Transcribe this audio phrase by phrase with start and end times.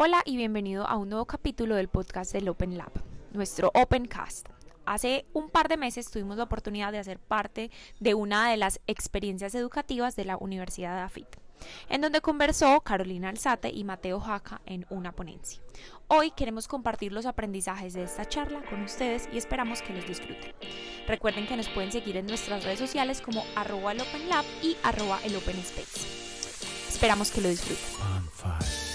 [0.00, 2.92] Hola y bienvenido a un nuevo capítulo del podcast del Open Lab,
[3.32, 4.48] nuestro Opencast.
[4.86, 8.78] Hace un par de meses tuvimos la oportunidad de hacer parte de una de las
[8.86, 11.26] experiencias educativas de la Universidad de AFIT,
[11.88, 15.60] en donde conversó Carolina Alzate y Mateo Jaca en una ponencia.
[16.06, 20.54] Hoy queremos compartir los aprendizajes de esta charla con ustedes y esperamos que los disfruten.
[21.08, 24.76] Recuerden que nos pueden seguir en nuestras redes sociales como arroba el Open Lab y
[24.84, 26.06] arroba el Open Space.
[26.88, 28.87] Esperamos que lo disfruten.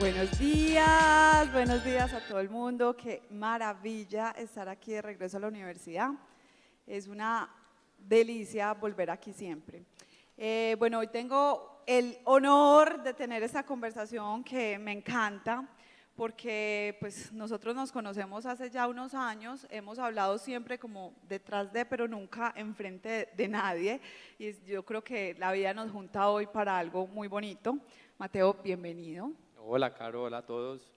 [0.00, 2.96] Buenos días, buenos días a todo el mundo.
[2.96, 6.12] Qué maravilla estar aquí de regreso a la universidad.
[6.86, 7.54] Es una
[7.98, 9.84] delicia volver aquí siempre.
[10.38, 15.68] Eh, bueno, hoy tengo el honor de tener esta conversación que me encanta
[16.16, 21.84] porque pues nosotros nos conocemos hace ya unos años, hemos hablado siempre como detrás de,
[21.84, 24.00] pero nunca enfrente de, de nadie
[24.38, 27.78] y yo creo que la vida nos junta hoy para algo muy bonito.
[28.16, 29.32] Mateo, bienvenido.
[29.62, 30.90] Hola, Caro, hola a todos.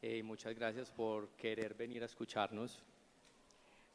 [0.00, 2.80] Eh, muchas gracias por querer venir a escucharnos.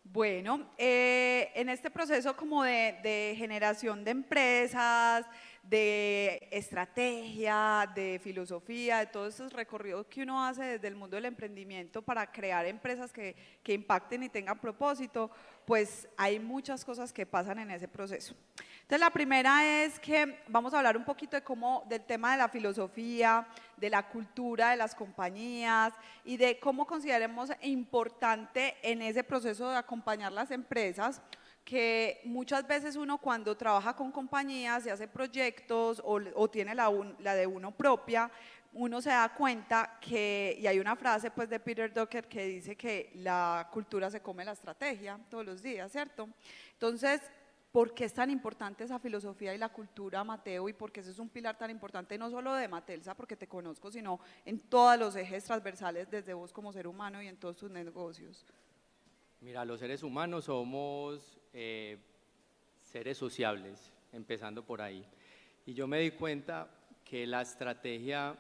[0.04, 5.26] Bueno, eh, en este proceso como de, de, generación de empresas,
[5.70, 11.26] de estrategia, de filosofía, de todos esos recorridos que uno hace desde el mundo del
[11.26, 15.30] emprendimiento para crear empresas que, que impacten y tengan propósito,
[15.66, 18.34] pues hay muchas cosas que pasan en ese proceso.
[18.82, 22.40] Entonces la primera es que vamos a hablar un poquito de cómo, del tema de
[22.40, 25.94] la filosofía, de la cultura de las compañías
[26.26, 31.22] y de cómo consideremos importante en ese proceso de acompañar las empresas
[31.70, 36.90] que muchas veces uno cuando trabaja con compañías y hace proyectos o, o tiene la,
[36.90, 38.32] un, la, de uno propia,
[38.74, 42.76] uno se da cuenta que, y hay una frase pues de Peter Docker que dice
[42.76, 46.28] que la cultura se come la estrategia todos los días, ¿cierto?
[46.74, 47.22] Entonces,
[47.72, 50.70] ¿por qué es tan importante esa filosofía y la cultura, Mateo?
[50.70, 53.48] Y por qué ese es un pilar tan importante no solo de Matelsa, porque te
[53.48, 57.58] conozco, sino en todos los ejes transversales desde vos como ser humano y en todos
[57.58, 58.44] tus negocios.
[59.42, 61.98] Mira, los seres humanos somos eh,
[62.78, 65.06] seres sociables, empezando por ahí.
[65.66, 66.68] Y yo me di cuenta
[67.06, 68.36] que la estrategia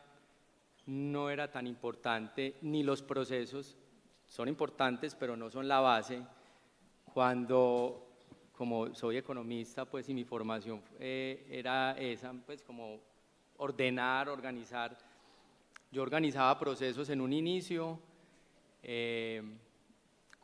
[0.88, 3.78] no era tan importante, ni los procesos
[4.28, 6.22] son importantes, pero no son la base.
[7.14, 8.09] Cuando,
[8.58, 13.00] como soy economista, pues y mi formación eh, era esa, pues como
[13.56, 14.98] ordenar, organizar.
[15.92, 17.98] Yo organizaba procesos en un inicio,
[18.84, 19.42] eh,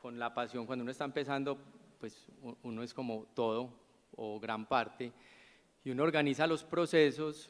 [0.06, 1.58] con la pasión, cuando uno está empezando,
[2.00, 2.28] pues
[2.62, 3.72] uno es como todo
[4.16, 5.12] o gran parte,
[5.84, 7.50] y uno organiza los procesos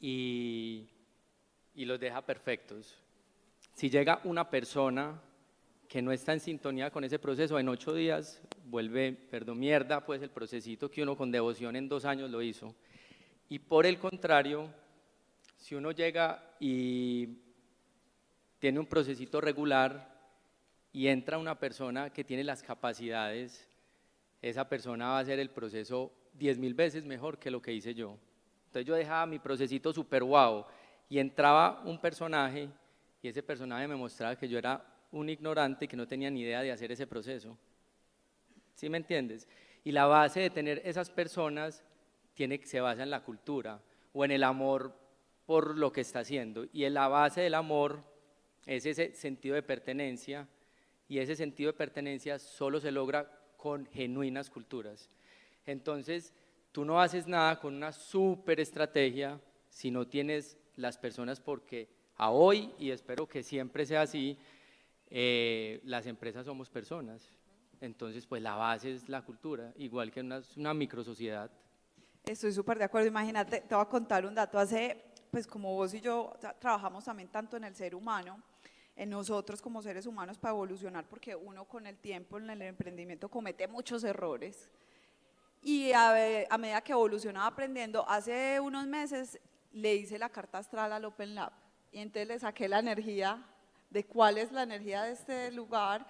[0.00, 0.88] y,
[1.76, 2.98] los deja perfectos.
[3.74, 5.22] Si llega una persona
[5.86, 10.20] que no está en sintonía con ese proceso, en ocho días vuelve, perdón, mierda, pues
[10.22, 12.74] el procesito que uno con devoción en dos años lo hizo.
[13.48, 14.68] Y por el contrario,
[15.58, 17.38] si uno llega y
[18.58, 20.19] tiene un procesito regular,
[20.92, 23.68] y entra una persona que tiene las capacidades,
[24.42, 27.94] esa persona va a hacer el proceso diez mil veces mejor que lo que hice
[27.94, 28.16] yo.
[28.66, 30.64] Entonces yo dejaba mi procesito super guau
[31.08, 32.68] y entraba un personaje
[33.22, 36.62] y ese personaje me mostraba que yo era un ignorante que no tenía ni idea
[36.62, 37.56] de hacer ese proceso.
[38.74, 39.46] ¿Sí me entiendes?
[39.84, 41.84] Y la base de tener esas personas
[42.34, 43.80] tiene, se basa en la cultura
[44.12, 44.94] o en el amor
[45.46, 46.66] por lo que está haciendo.
[46.72, 48.02] Y en la base del amor
[48.66, 50.46] es ese sentido de pertenencia
[51.10, 55.10] y ese sentido de pertenencia solo se logra con genuinas culturas.
[55.66, 56.32] Entonces,
[56.70, 62.30] tú no haces nada con una super estrategia si no tienes las personas porque a
[62.30, 64.38] hoy, y espero que siempre sea así,
[65.08, 67.28] eh, las empresas somos personas.
[67.80, 71.50] Entonces, pues la base es la cultura, igual que una, una microsociedad.
[72.24, 73.08] Estoy súper de acuerdo.
[73.08, 74.60] Imagínate, te voy a contar un dato.
[74.60, 78.40] Hace, pues como vos y yo trabajamos también tanto en el ser humano,
[79.00, 83.30] en nosotros como seres humanos para evolucionar, porque uno con el tiempo en el emprendimiento
[83.30, 84.68] comete muchos errores.
[85.62, 86.10] Y a,
[86.50, 89.40] a medida que evolucionaba aprendiendo, hace unos meses
[89.72, 91.50] le hice la carta astral al Open Lab
[91.90, 93.42] y entonces le saqué la energía
[93.88, 96.06] de cuál es la energía de este lugar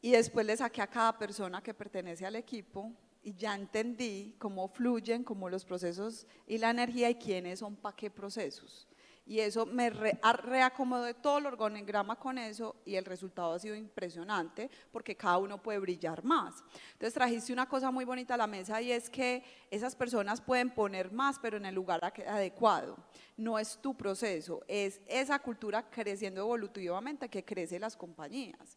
[0.00, 2.90] y después le saqué a cada persona que pertenece al equipo
[3.22, 7.94] y ya entendí cómo fluyen, cómo los procesos y la energía y quiénes son para
[7.94, 8.88] qué procesos
[9.24, 13.74] y eso me re, reacomodé todo el organigrama con eso y el resultado ha sido
[13.74, 16.64] impresionante porque cada uno puede brillar más.
[16.92, 20.70] Entonces trajiste una cosa muy bonita a la mesa y es que esas personas pueden
[20.70, 22.96] poner más pero en el lugar adecuado.
[23.36, 28.76] No es tu proceso, es esa cultura creciendo evolutivamente que crece las compañías.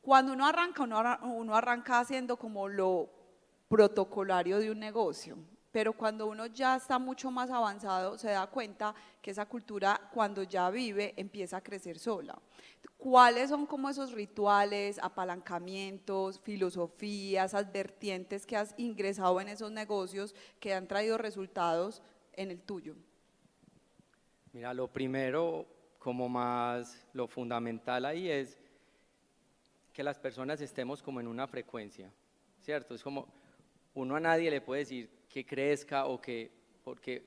[0.00, 3.10] Cuando uno arranca, uno, uno arranca haciendo como lo
[3.68, 5.36] protocolario de un negocio
[5.76, 10.42] pero cuando uno ya está mucho más avanzado se da cuenta que esa cultura cuando
[10.42, 12.40] ya vive empieza a crecer sola.
[12.96, 20.72] ¿Cuáles son como esos rituales, apalancamientos, filosofías, advertientes que has ingresado en esos negocios que
[20.72, 22.00] han traído resultados
[22.32, 22.94] en el tuyo?
[24.54, 25.66] Mira, lo primero,
[25.98, 28.58] como más lo fundamental ahí es
[29.92, 32.10] que las personas estemos como en una frecuencia,
[32.62, 32.94] ¿cierto?
[32.94, 33.28] Es como
[33.92, 36.50] uno a nadie le puede decir que crezca o que,
[36.82, 37.22] porque,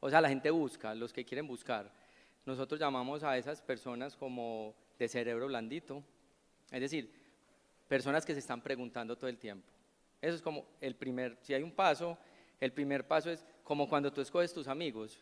[0.00, 1.88] o sea, la gente busca, los que quieren buscar.
[2.44, 6.02] Nosotros llamamos a esas personas como de cerebro blandito,
[6.72, 7.08] es decir,
[7.86, 9.64] personas que se están preguntando todo el tiempo.
[10.20, 12.18] Eso es como el primer, si hay un paso,
[12.58, 15.16] el primer paso es como cuando tú escoges tus amigos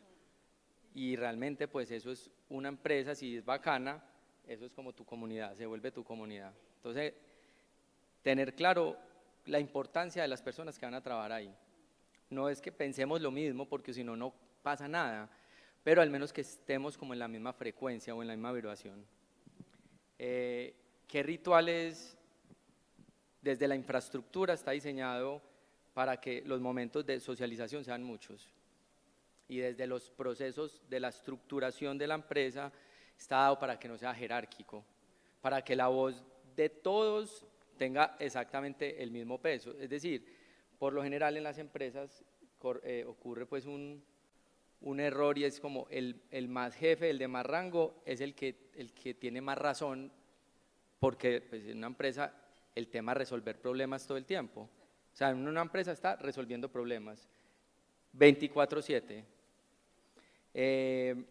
[0.95, 4.03] y realmente pues eso es una empresa, si es bacana,
[4.47, 6.55] eso es como tu comunidad, se vuelve tu comunidad.
[6.77, 7.13] Entonces,
[8.23, 8.97] tener claro
[9.45, 11.55] la importancia de las personas que van a trabajar ahí.
[12.33, 14.33] No es que pensemos lo mismo, porque si no, no
[14.63, 15.29] pasa nada,
[15.85, 19.05] pero al menos que estemos como en la misma frecuencia o en la misma vibración.
[20.19, 20.75] Eh,
[21.07, 22.17] ¿Qué rituales
[23.43, 25.43] desde la infraestructura está diseñado
[25.93, 28.51] para que los momentos de socialización sean muchos?
[29.47, 32.73] Y desde los procesos de la estructuración de la empresa
[33.15, 34.83] está dado para que no sea jerárquico,
[35.43, 36.25] para que la voz
[36.57, 37.45] de todos
[37.77, 39.75] tenga exactamente el mismo peso.
[39.79, 40.42] Es decir,
[40.83, 42.25] por lo general en las empresas
[42.83, 44.03] eh, ocurre pues un,
[44.81, 48.35] un, error y es como el, el, más jefe, el de más rango, es el
[48.35, 50.11] que, el que tiene más razón,
[50.99, 52.35] porque pues, en una empresa
[52.75, 54.63] el tema es resolver problemas todo el tiempo.
[54.63, 57.29] O sea, en una empresa está resolviendo problemas
[58.19, 59.25] 24/7.
[60.53, 61.25] Eh,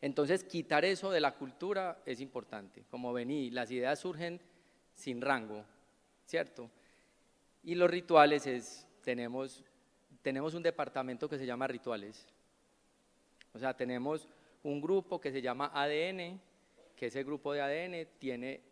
[0.00, 2.82] entonces, quitar eso de la cultura es importante.
[2.90, 4.40] Como vení, las ideas surgen
[4.92, 5.64] sin rango,
[6.26, 6.68] ¿cierto?
[7.62, 9.64] Y los rituales es, tenemos,
[10.22, 12.26] tenemos un departamento que se llama rituales.
[13.52, 14.28] O sea, tenemos
[14.62, 16.40] un grupo que se llama ADN,
[16.96, 18.62] que ese grupo de ADN tiene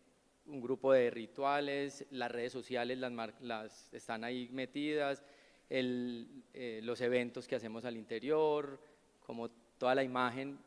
[0.45, 5.23] un grupo de rituales, las redes sociales las, las están ahí metidas,
[5.69, 8.79] eh, los eventos que hacemos al interior,
[9.25, 10.57] como toda la imagen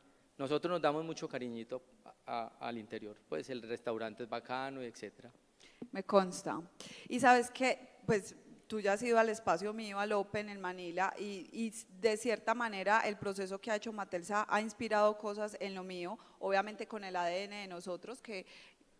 [0.42, 1.82] nosotros nos damos mucho cariñito
[2.26, 5.30] al interior, pues el restaurante es bacano, etcétera.
[5.92, 6.60] Me consta.
[7.08, 8.34] Y sabes que, pues
[8.66, 11.70] tú ya has ido al espacio mío, al Open en Manila, y,
[12.00, 16.18] de cierta manera el proceso que ha hecho Matelsa ha inspirado cosas en lo mío,
[16.38, 18.46] obviamente con el ADN de nosotros, que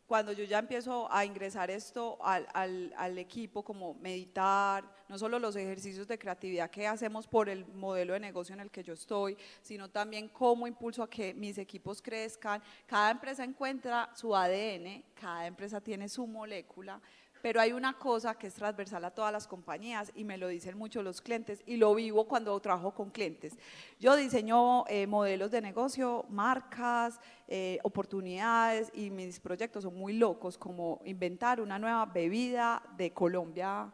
[0.07, 5.57] cuando yo ya empiezo a ingresar esto al, al, equipo, como meditar, no solo los
[5.57, 9.39] ejercicios de creatividad que hacemos por el modelo de negocio en el que yo estoy,
[9.63, 12.63] sino también cómo impulso a que mis equipos crezcan.
[12.85, 17.01] Cada empresa encuentra su ADN, cada empresa tiene su molécula,
[17.43, 20.79] pero hay una cosa que es transversal a todas las compañías y me lo dicen
[20.79, 23.59] mucho los clientes y lo vivo cuando trabajo con clientes.
[23.99, 30.57] Yo diseño eh, modelos de negocio, marcas, eh, oportunidades y mis proyectos son muy locos
[30.57, 33.93] como inventar una nueva bebida de Colombia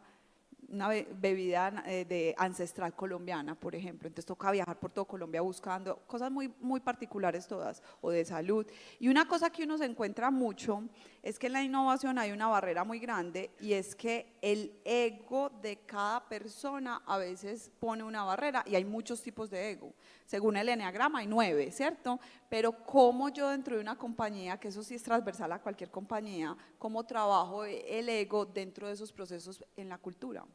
[0.71, 4.07] una bebida eh, de ancestral colombiana, por ejemplo.
[4.07, 8.65] Entonces toca viajar por todo Colombia buscando cosas muy, muy particulares todas, o de salud.
[8.99, 10.83] Y una cosa que uno se encuentra mucho
[11.21, 15.49] es que en la innovación hay una barrera muy grande y es que el ego
[15.61, 19.93] de cada persona a veces pone una barrera y hay muchos tipos de ego.
[20.25, 22.19] Según el Enneagrama hay nueve, ¿cierto?
[22.49, 26.55] Pero cómo yo dentro de una compañía, que eso sí es transversal a cualquier compañía,
[26.77, 30.45] cómo trabajo el ego dentro de esos procesos en la cultura.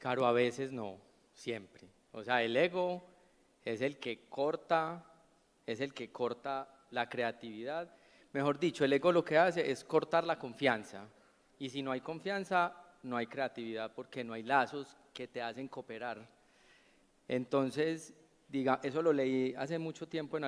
[0.00, 0.98] Claro, a veces no,
[1.34, 1.86] siempre.
[2.12, 3.04] O sea, el ego
[3.62, 5.04] es el que corta,
[5.66, 7.94] es el que corta la creatividad.
[8.32, 11.06] Mejor dicho, el ego lo que hace es cortar la confianza.
[11.58, 15.68] Y si no hay confianza, no hay creatividad porque no hay lazos que te hacen
[15.68, 16.26] cooperar.
[17.28, 18.14] Entonces,
[18.48, 20.38] diga, eso lo leí hace mucho tiempo,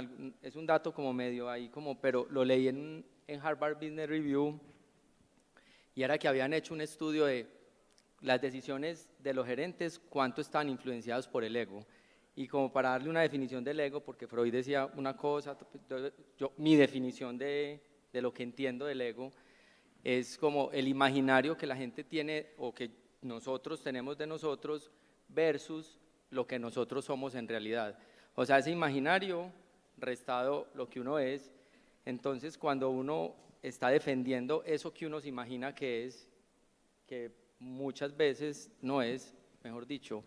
[0.40, 4.58] es un dato como medio ahí, como, pero lo leí en, en Harvard Business Review
[5.94, 7.61] y era que habían hecho un estudio de
[8.22, 11.84] las decisiones de los gerentes, cuánto están influenciados por el ego.
[12.34, 15.56] Y como para darle una definición del ego, porque Freud decía una cosa,
[16.38, 19.30] yo, mi definición de, de lo que entiendo del ego
[20.02, 22.90] es como el imaginario que la gente tiene o que
[23.22, 24.90] nosotros tenemos de nosotros
[25.28, 25.98] versus
[26.30, 27.98] lo que nosotros somos en realidad.
[28.34, 29.52] O sea, ese imaginario
[29.98, 31.52] restado lo que uno es,
[32.04, 36.28] entonces cuando uno está defendiendo eso que uno se imagina que es,
[37.06, 37.30] que
[37.62, 40.24] muchas veces no es, mejor dicho,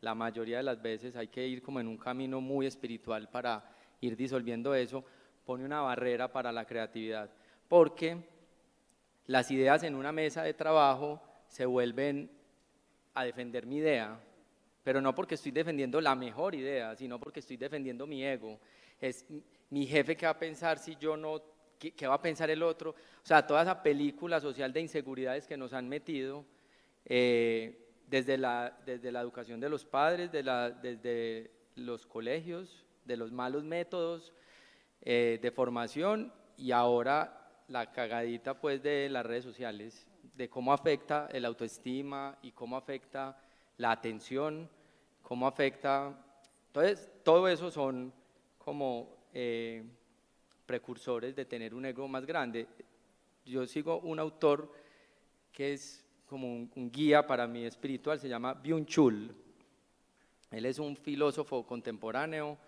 [0.00, 3.64] la mayoría de las veces hay que ir como en un camino muy espiritual para
[4.00, 5.04] ir disolviendo eso,
[5.44, 7.30] pone una barrera para la creatividad,
[7.68, 8.16] porque
[9.26, 12.30] las ideas en una mesa de trabajo se vuelven
[13.14, 14.18] a defender mi idea,
[14.84, 18.58] pero no porque estoy defendiendo la mejor idea, sino porque estoy defendiendo mi ego.
[19.00, 19.26] Es
[19.70, 21.42] mi jefe que va a pensar si yo no,
[21.78, 22.90] qué, va a pensar el otro.
[22.90, 26.44] O sea, toda esa película social de inseguridades que nos han metido,
[27.08, 33.16] eh, desde, la, desde la educación de los padres, de la, desde los colegios, de
[33.16, 34.32] los malos métodos
[35.02, 41.28] eh, de formación y ahora la cagadita pues de las redes sociales, de cómo afecta
[41.32, 43.40] el autoestima y cómo afecta
[43.78, 44.68] la atención,
[45.22, 46.14] cómo afecta...
[46.66, 48.12] Entonces, todo eso son
[48.58, 49.82] como eh,
[50.66, 52.66] precursores de tener un ego más grande.
[53.44, 54.70] Yo sigo un autor
[55.50, 59.34] que es como un, guía para mi espiritual, se llama Byung-Chul.
[60.50, 62.58] Él es un filósofo contemporáneo,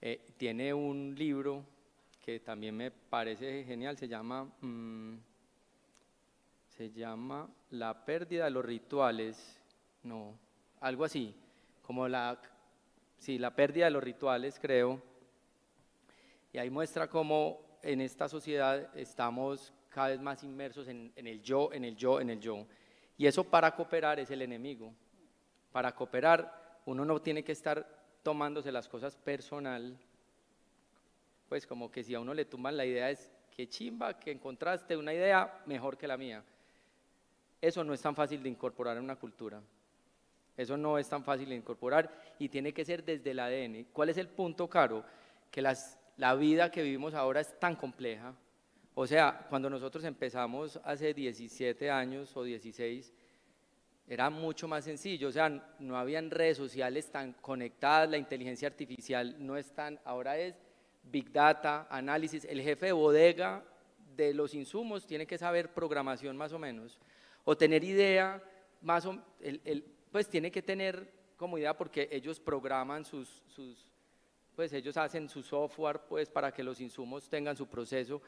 [0.00, 1.64] eh, tiene un libro
[2.24, 5.16] que también me parece genial, se llama, mm,
[6.68, 9.60] se llama La pérdida de los rituales,
[10.04, 10.38] no,
[10.80, 11.34] algo así,
[11.82, 12.40] como la,
[13.18, 15.02] sí, la pérdida de los rituales, creo.
[16.52, 21.42] Y ahí muestra cómo en esta sociedad estamos cada vez más inmersos en, en el
[21.42, 22.66] yo, en el yo, en el yo.
[23.16, 24.92] Y eso para cooperar es el enemigo.
[25.70, 27.86] Para cooperar uno no tiene que estar
[28.22, 29.96] tomándose las cosas personal,
[31.48, 34.96] pues como que si a uno le tumban la idea es que chimba, que encontraste
[34.96, 36.42] una idea mejor que la mía.
[37.60, 39.60] Eso no es tan fácil de incorporar en una cultura.
[40.56, 43.86] Eso no es tan fácil de incorporar y tiene que ser desde el ADN.
[43.92, 45.04] ¿Cuál es el punto, Caro?
[45.50, 48.34] Que la vida que vivimos ahora es tan compleja.
[48.94, 53.12] O sea, cuando nosotros empezamos hace 17 años o 16,
[54.06, 55.28] era mucho más sencillo.
[55.28, 60.36] O sea, no habían redes sociales tan conectadas, la inteligencia artificial no es tan, ahora
[60.38, 60.54] es
[61.04, 62.44] Big Data, análisis.
[62.44, 63.64] El jefe de bodega
[64.16, 66.98] de los insumos tiene que saber programación más o menos,
[67.44, 68.42] o tener idea
[68.82, 73.88] más o el, pues tiene que tener como idea porque ellos programan sus, sus,
[74.54, 78.20] pues ellos hacen su software pues para que los insumos tengan su proceso.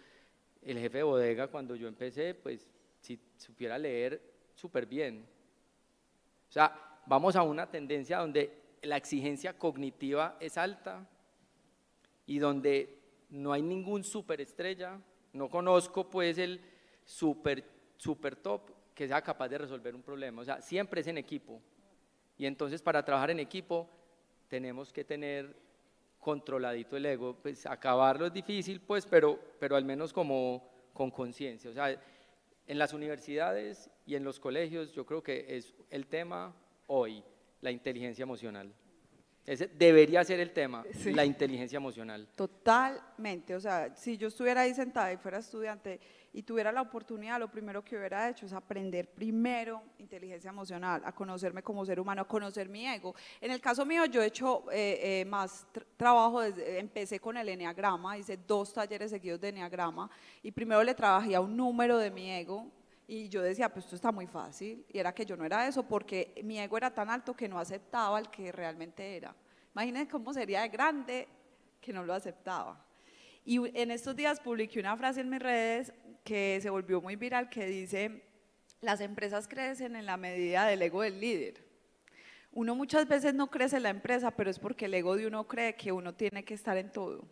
[0.64, 2.66] El jefe de bodega cuando yo empecé, pues
[3.00, 4.20] si supiera leer
[4.54, 5.26] súper bien.
[6.48, 8.50] O sea, vamos a una tendencia donde
[8.82, 11.06] la exigencia cognitiva es alta,
[12.26, 12.98] y donde
[13.30, 15.00] no hay ningún superestrella,
[15.32, 16.60] no conozco pues el
[17.04, 17.64] super,
[17.96, 20.42] super top que sea capaz de resolver un problema.
[20.42, 21.60] O sea, siempre es en equipo.
[22.38, 23.88] Y entonces para trabajar en equipo
[24.48, 25.54] tenemos que tener
[26.24, 27.36] controladito el ego.
[27.40, 31.70] Pues acabarlo es difícil, pues, pero, pero al menos como con conciencia.
[31.70, 31.94] O sea,
[32.66, 37.22] en las universidades y en los colegios yo creo que es el tema hoy,
[37.60, 38.72] la inteligencia emocional.
[39.46, 42.26] Ese debería ser el tema, la inteligencia emocional.
[42.34, 46.00] Totalmente, o sea, si yo estuviera ahí sentada y fuera estudiante
[46.32, 51.12] y tuviera la oportunidad, lo primero que hubiera hecho es aprender primero inteligencia emocional, a
[51.12, 53.14] conocerme como ser humano, a conocer mi ego.
[53.38, 57.48] En el caso mío, yo he hecho eh, eh, más trabajo, desde, empecé con el
[57.48, 60.10] enneagrama, hice dos talleres seguidos de enneagrama
[60.42, 62.66] y primero le trabajé a un número de mi ego,
[63.06, 64.84] y yo decía, pues esto está muy fácil.
[64.88, 67.58] Y era que yo no era eso porque mi ego era tan alto que no
[67.58, 69.34] aceptaba el que realmente era.
[69.74, 71.28] Imagínense cómo sería de grande
[71.80, 72.84] que no lo aceptaba.
[73.44, 75.92] Y en estos días publiqué una frase en mis redes
[76.24, 78.22] que se volvió muy viral que dice,
[78.80, 81.62] las empresas crecen en la medida del ego del líder.
[82.52, 85.46] Uno muchas veces no crece en la empresa, pero es porque el ego de uno
[85.46, 87.28] cree que uno tiene que estar en todo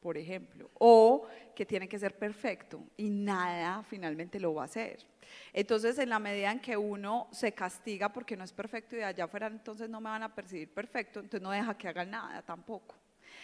[0.00, 5.06] por ejemplo, o que tiene que ser perfecto y nada finalmente lo va a hacer.
[5.52, 9.04] Entonces, en la medida en que uno se castiga porque no es perfecto y de
[9.04, 12.42] allá afuera entonces no me van a percibir perfecto, entonces no deja que hagan nada
[12.42, 12.96] tampoco.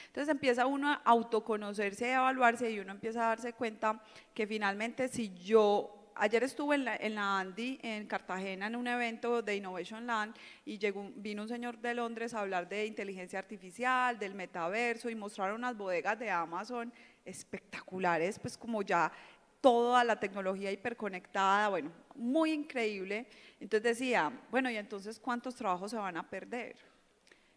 [0.06, 4.02] Entonces empieza uno a autoconocerse y a evaluarse y uno empieza a darse cuenta
[4.34, 9.42] que finalmente si yo ayer estuve en la, en Andy, en Cartagena, en un evento
[9.42, 10.78] de Innovation Land y
[11.16, 15.76] vino un señor de Londres a hablar de inteligencia artificial, del metaverso y mostraron unas
[15.76, 16.92] bodegas de Amazon
[17.24, 19.12] espectaculares, pues como ya
[19.60, 23.26] toda la tecnología hiperconectada, bueno, muy increíble.
[23.60, 26.76] Entonces decía, bueno, ¿y entonces cuántos trabajos se van a perder?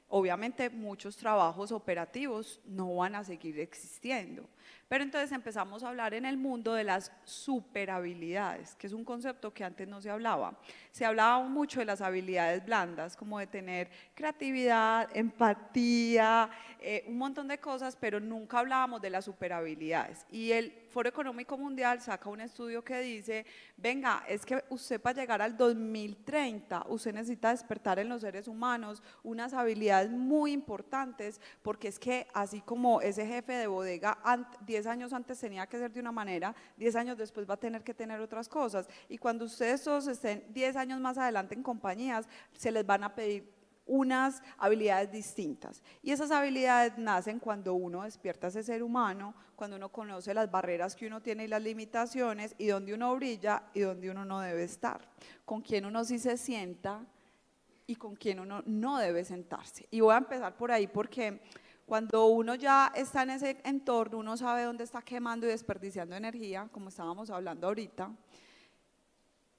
[0.07, 4.49] Obviamente muchos trabajos operativos no van a seguir existiendo.
[4.87, 9.53] Pero entonces empezamos a hablar en el mundo de las superhabilidades, que es un concepto
[9.53, 10.57] que antes no se hablaba.
[10.91, 16.49] Se hablaba mucho de las habilidades blandas, como de tener creatividad, empatía,
[16.79, 20.25] eh, un montón de cosas, pero nunca hablábamos de las superhabilidades.
[20.31, 23.45] Y el Foro Económico Mundial saca un estudio que dice,
[23.77, 29.03] venga, es que usted para llegar al 2030, usted necesita despertar en los seres humanos
[29.23, 34.17] unas habilidades muy importantes, porque es que así como ese jefe de bodega
[34.65, 37.83] 10 años antes tenía que ser de una manera, 10 años después va a tener
[37.83, 38.87] que tener otras cosas.
[39.07, 43.15] Y cuando ustedes todos estén 10 años más adelante en compañías, se les van a
[43.15, 45.81] pedir unas habilidades distintas.
[46.03, 50.95] Y esas habilidades nacen cuando uno despierta ese ser humano, cuando uno conoce las barreras
[50.95, 54.63] que uno tiene y las limitaciones, y donde uno brilla y donde uno no debe
[54.63, 55.01] estar,
[55.43, 57.03] con quién uno sí se sienta
[57.87, 59.87] y con quién uno no debe sentarse.
[59.89, 61.41] Y voy a empezar por ahí porque
[61.89, 66.69] cuando uno ya está en ese entorno, uno sabe dónde está quemando y desperdiciando energía,
[66.71, 68.15] como estábamos hablando ahorita,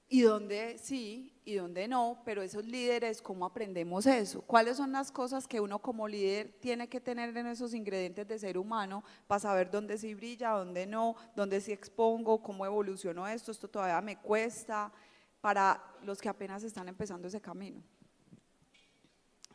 [0.07, 4.41] y dónde sí y dónde no, pero esos líderes, ¿cómo aprendemos eso?
[4.43, 8.39] ¿Cuáles son las cosas que uno como líder tiene que tener en esos ingredientes de
[8.39, 13.51] ser humano para saber dónde sí brilla, dónde no, dónde sí expongo, cómo evolucionó esto,
[13.51, 14.89] esto todavía me cuesta,
[15.41, 17.83] para los que apenas están empezando ese camino?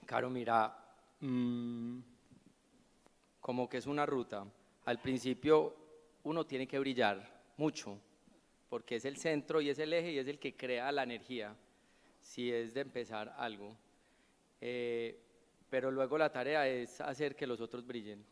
[0.04, 0.76] Caro, mira,
[1.20, 2.15] mmm,
[3.46, 4.44] como que es una ruta.
[4.86, 5.76] Al principio
[6.24, 7.96] uno tiene que brillar mucho,
[8.68, 11.54] porque es el centro y es el eje y es el que crea la energía,
[12.20, 13.76] si es de empezar algo.
[14.60, 15.16] Eh,
[15.70, 18.26] pero luego la tarea es hacer que los otros brillen.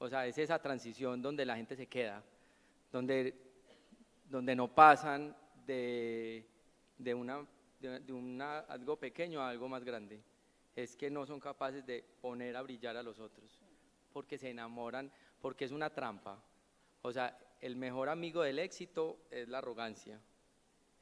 [0.00, 2.24] O sea, es esa transición donde la gente se queda,
[2.90, 3.36] donde,
[4.28, 6.44] donde no pasan de,
[6.98, 7.46] de, una,
[7.78, 10.20] de una, algo pequeño a algo más grande.
[10.74, 13.62] Es que no son capaces de poner a brillar a los otros
[14.16, 16.42] porque se enamoran, porque es una trampa.
[17.02, 20.18] O sea, el mejor amigo del éxito es la arrogancia.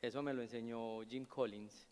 [0.03, 1.89] Eso me lo enseñó Jim Collins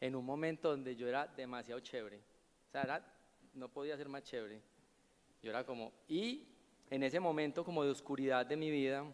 [0.00, 2.16] en un momento donde yo era demasiado chévere.
[2.16, 3.06] O sea,
[3.54, 4.60] no podía ser más chévere.
[5.44, 6.44] Yo era como, y
[6.90, 9.06] en ese momento como de oscuridad de mi vida,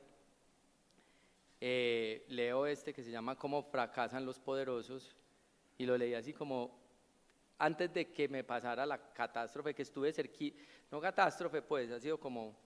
[1.61, 5.14] eh, leo este que se llama Cómo fracasan los poderosos
[5.76, 6.80] y lo leí así como
[7.61, 10.59] antes de que me pasara la catástrofe que estuve cerquita,
[10.90, 12.57] no catástrofe pues, ha sido como,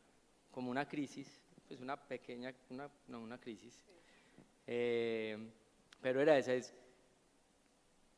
[0.52, 3.84] como una crisis, pues una pequeña, una, no una crisis,
[4.66, 5.36] eh,
[6.00, 6.72] pero era esa, es,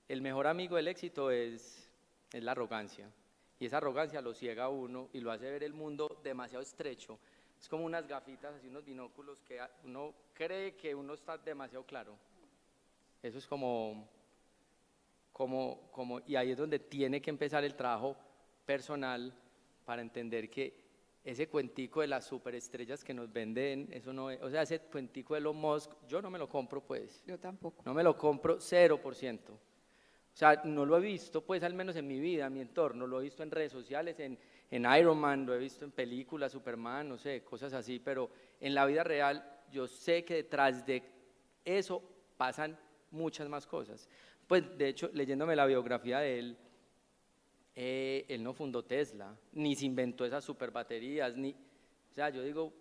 [0.06, 1.88] el mejor amigo del éxito es,
[2.30, 3.10] es la arrogancia,
[3.58, 7.18] y esa arrogancia lo ciega a uno y lo hace ver el mundo demasiado estrecho,
[7.58, 12.18] es como unas gafitas, así unos binóculos que uno cree que uno está demasiado claro,
[13.22, 14.06] eso es como
[15.36, 18.16] como, como, y ahí es donde tiene que empezar el trabajo
[18.64, 19.34] personal
[19.84, 20.82] para entender que
[21.22, 25.34] ese cuentico de las superestrellas que nos venden, eso no es, o sea, ese cuentico
[25.34, 27.22] de Elon Musk, yo no me lo compro pues.
[27.26, 27.82] Yo tampoco.
[27.84, 29.40] No me lo compro 0%.
[29.50, 29.58] O
[30.32, 33.20] sea, no lo he visto pues al menos en mi vida, en mi entorno, lo
[33.20, 34.38] he visto en redes sociales, en,
[34.70, 38.74] en Iron Man, lo he visto en películas, Superman, no sé, cosas así, pero en
[38.74, 41.02] la vida real yo sé que detrás de
[41.62, 42.02] eso
[42.38, 42.78] pasan
[43.10, 44.08] muchas más cosas.
[44.46, 46.56] Pues de hecho, leyéndome la biografía de él,
[47.74, 52.72] eh, él no fundó Tesla, ni se inventó esas superbaterías, ni, o sea, yo digo,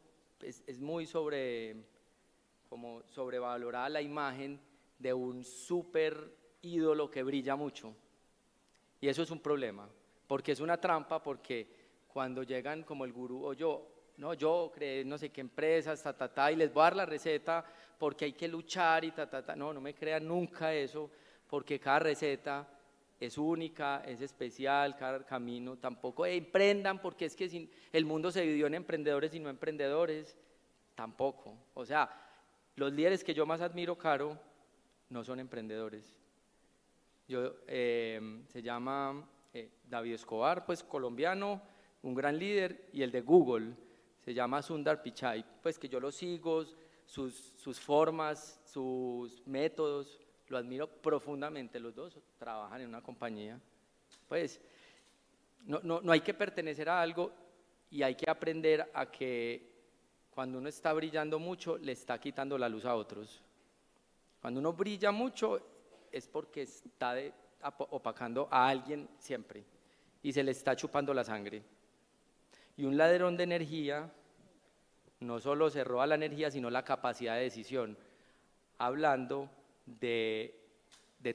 [0.41, 1.75] es, es muy sobre,
[2.69, 4.59] como sobrevalorada la imagen
[4.99, 7.95] de un super ídolo que brilla mucho.
[9.01, 9.89] Y eso es un problema,
[10.27, 11.67] porque es una trampa, porque
[12.07, 16.13] cuando llegan como el gurú o yo, no, yo creé no sé qué empresas, ta,
[16.13, 17.65] ta, ta, y les voy a dar la receta
[17.97, 21.09] porque hay que luchar y ta, ta, ta, no, no me crean nunca eso,
[21.49, 22.67] porque cada receta
[23.19, 28.67] es única, es especial, cada camino tampoco emprendan porque es que el mundo se dividió
[28.67, 30.35] en emprendedores y no emprendedores,
[30.95, 31.57] tampoco.
[31.73, 32.09] O sea,
[32.75, 34.37] los líderes que yo más admiro, Caro,
[35.09, 36.17] no son emprendedores.
[37.27, 41.61] Yo, eh, se llama eh, David Escobar, pues colombiano,
[42.03, 43.73] un gran líder, y el de Google,
[44.19, 46.65] se llama Sundar Pichai, pues que yo lo sigo,
[47.05, 53.59] sus, sus formas, sus métodos, lo admiro profundamente, los dos trabajan en una compañía.
[54.27, 54.61] Pues
[55.65, 57.31] no, no, no hay que pertenecer a algo
[57.89, 59.73] y hay que aprender a que
[60.29, 63.41] cuando uno está brillando mucho, le está quitando la luz a otros.
[64.41, 65.59] Cuando uno brilla mucho
[66.11, 67.15] es porque está
[67.89, 69.63] opacando a alguien siempre
[70.21, 71.63] y se le está chupando la sangre.
[72.77, 74.11] Y un ladrón de energía
[75.21, 77.97] no solo se roba la energía, sino la capacidad de decisión,
[78.77, 79.49] hablando
[79.85, 80.55] de,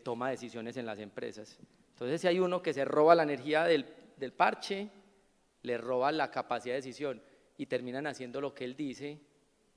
[0.02, 1.58] toma de decisiones en las empresas.
[1.90, 3.86] Entonces, si hay uno que se roba la energía del,
[4.16, 4.88] del parche,
[5.62, 7.22] le roba la capacidad de decisión
[7.56, 9.20] y terminan haciendo lo que él dice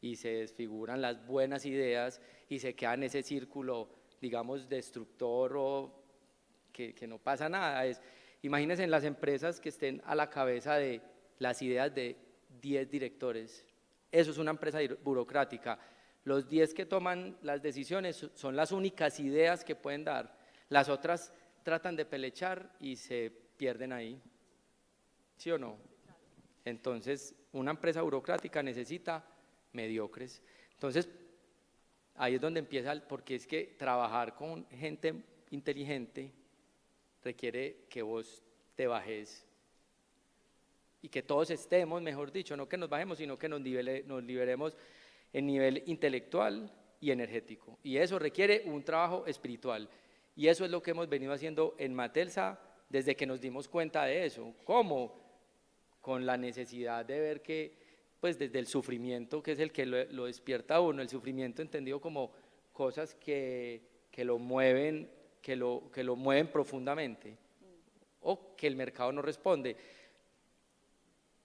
[0.02, 3.90] y se desfiguran las buenas ideas y se queda en ese círculo,
[4.22, 6.04] digamos, destructor o
[6.72, 7.86] que, que no pasa nada.
[7.86, 8.02] Es,
[8.42, 11.02] imagínense en las empresas que estén a la cabeza de
[11.40, 12.16] las ideas de
[12.62, 13.66] 10 directores.
[14.12, 15.80] Eso es una empresa burocrática.
[16.26, 20.38] Los 10 que toman las decisiones son las únicas ideas que pueden dar.
[20.70, 21.34] Las otras
[21.64, 24.22] tratan de pelechar y se pierden ahí.
[25.38, 25.78] ¿Sí o no?
[26.66, 29.26] Entonces, una empresa burocrática necesita
[29.74, 30.42] mediocres.
[30.74, 31.10] Entonces,
[32.16, 36.32] ahí es donde empieza, porque es que trabajar con gente inteligente
[37.24, 38.44] requiere que vos
[38.76, 39.46] te bajes
[41.02, 44.78] y que todos estemos, mejor dicho, no que nos bajemos, sino que nos, nos liberemos
[45.34, 47.78] en nivel intelectual y energético.
[47.84, 49.90] Y eso requiere un trabajo espiritual.
[50.36, 54.06] Y eso es lo que hemos venido haciendo en Matelsa desde que nos dimos cuenta
[54.06, 54.54] de eso.
[54.64, 55.22] ¿Cómo?
[56.00, 57.78] Con la necesidad de ver que,
[58.20, 62.00] pues desde el sufrimiento, que es el que lo, despierta a uno, el sufrimiento entendido
[62.00, 62.32] como
[62.72, 65.10] cosas que, que lo mueven,
[65.42, 67.38] que lo, que lo mueven profundamente,
[68.22, 69.76] o que el mercado no responde.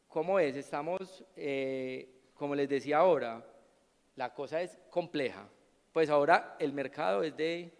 [0.06, 0.56] ¿Cómo es?
[0.56, 3.44] Estamos, eh, como les decía ahora,
[4.18, 5.48] la cosa es compleja.
[5.92, 7.72] Pues ahora el mercado es de,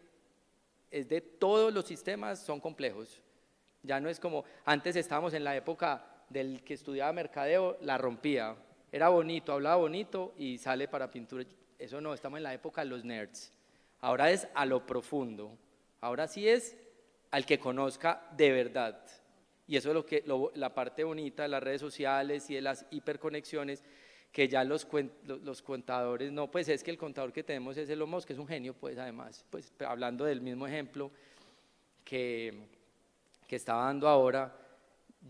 [0.89, 3.21] es de todos los sistemas, son complejos.
[3.83, 8.55] Ya no es como, antes estábamos en la época del que estudiaba mercadeo, la rompía.
[8.93, 11.45] Era bonito, hablaba bonito y sale para pintura.
[11.77, 13.53] Eso no, estamos en la época de los nerds.
[14.01, 15.59] Ahora es a lo profundo.
[16.01, 16.77] Ahora sí es
[17.33, 19.05] al que conozca de verdad.
[19.67, 20.23] Y eso es lo que,
[20.55, 23.83] la parte bonita de las redes sociales y de las hiperconexiones,
[24.33, 24.87] que ya los,
[25.25, 28.39] los, contadores, no, pues es que el contador que tenemos es el Musk, que es
[28.39, 31.11] un genio, pues además, pues hablando del mismo ejemplo
[32.05, 32.67] que,
[33.47, 34.57] que estaba dando ahora,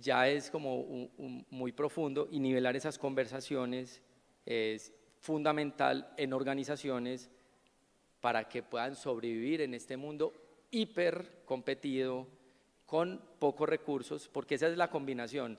[0.00, 1.10] ya es como
[1.50, 4.02] muy profundo y nivelar esas conversaciones
[4.44, 7.30] es fundamental en organizaciones
[8.20, 10.32] para que puedan sobrevivir en este mundo
[10.70, 12.26] hiper competido,
[12.88, 15.58] con pocos recursos, porque esa es la combinación.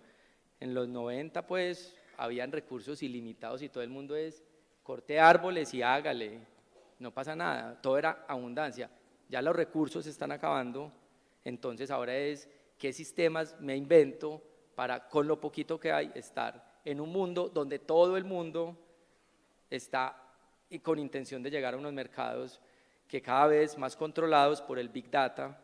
[0.60, 4.44] En los 90 pues habían recursos ilimitados y todo el mundo es
[4.84, 6.40] corte árboles y hágale,
[7.00, 8.90] no pasa nada, todo era abundancia.
[9.30, 10.92] Ya los recursos están acabando,
[11.44, 14.42] entonces ahora es qué sistemas me invento
[14.76, 18.78] para con lo poquito que hay estar en un mundo donde todo el mundo
[19.70, 20.22] está
[20.82, 22.60] con intención de llegar a unos mercados
[23.08, 25.58] que cada vez más controlados por el Big Data,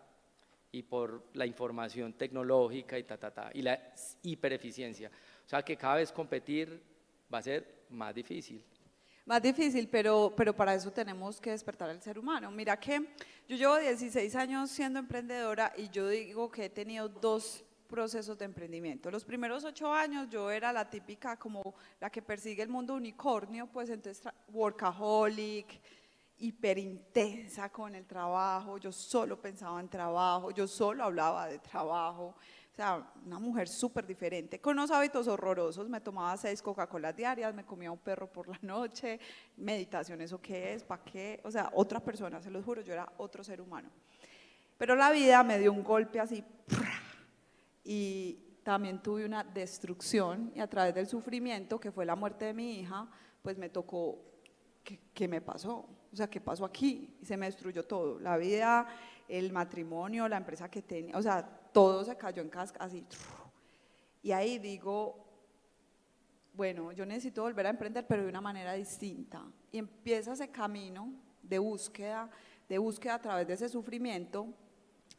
[0.76, 5.10] y por la información tecnológica y ta, ta, ta, y la hipereficiencia.
[5.46, 6.82] O sea que cada vez competir
[7.34, 8.64] va a ser más difícil.
[9.26, 12.52] Más difícil, pero, pero para eso tenemos que despertar al ser humano.
[12.52, 13.08] Mira que
[13.48, 18.46] yo llevo 16 años siendo emprendedora y yo digo que he tenido dos procesos de
[18.46, 19.10] emprendimiento.
[19.10, 23.68] Los primeros ocho años yo era la típica como la que persigue el mundo unicornio,
[23.68, 25.80] pues entonces workaholic,
[26.38, 32.36] hiperintensa con el trabajo, yo solo pensaba en trabajo, yo solo hablaba de trabajo,
[32.76, 37.56] o sea, una mujer súper diferente, con unos hábitos horrorosos, me tomaba seis Coca-Colas diarias,
[37.56, 39.18] me comía un perro por la noche,
[39.56, 40.84] meditación, ¿eso qué es?
[40.84, 41.40] ¿Para qué?
[41.46, 43.90] O sea, otra persona, se los juro, yo era otro ser humano.
[44.78, 46.44] Pero la vida me dio un golpe así,
[47.86, 52.54] y también tuve una destrucción, y a través del sufrimiento, que fue la muerte de
[52.54, 53.08] mi hija,
[53.42, 54.20] pues me tocó,
[54.84, 55.88] ¿qué, qué me pasó?
[56.12, 57.16] O sea, ¿qué pasó aquí?
[57.22, 58.20] Y se me destruyó todo.
[58.20, 58.86] La vida,
[59.30, 63.06] el matrimonio, la empresa que tenía, o sea, todo se cayó en casca, así.
[64.24, 65.26] Y ahí digo,
[66.54, 69.44] bueno, yo necesito volver a emprender, pero de una manera distinta.
[69.74, 71.12] Y empieza ese camino
[71.44, 72.30] de búsqueda,
[72.70, 74.48] de búsqueda a través de ese sufrimiento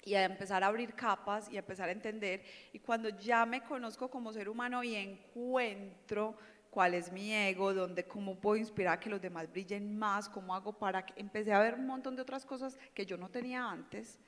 [0.03, 2.42] y a empezar a abrir capas y a empezar a entender.
[2.73, 6.38] Y cuando ya me conozco como ser humano y encuentro
[6.71, 10.55] cuál es mi ego, dónde, cómo puedo inspirar a que los demás brillen más, cómo
[10.55, 13.71] hago para que empecé a ver un montón de otras cosas que yo no tenía
[13.71, 14.19] antes.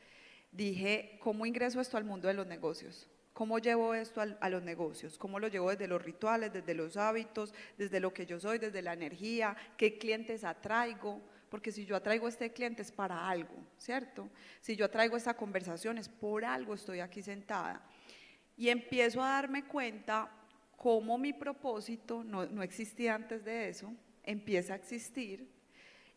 [0.51, 3.09] Dije, ¿cómo ingreso esto al mundo de los negocios?
[3.33, 5.17] ¿Cómo llevo esto a los negocios?
[5.17, 8.83] ¿Cómo lo llevo desde los rituales, desde los hábitos, desde lo que yo soy, desde
[8.83, 9.57] la energía?
[9.77, 11.23] ¿Qué clientes atraigo?
[11.49, 14.29] Porque si yo atraigo a este cliente es para algo, ¿cierto?
[14.61, 17.81] Si yo atraigo esta conversación es por algo estoy aquí sentada.
[18.57, 20.29] Y empiezo a darme cuenta
[20.77, 25.49] cómo mi propósito, no, no existía antes de eso, empieza a existir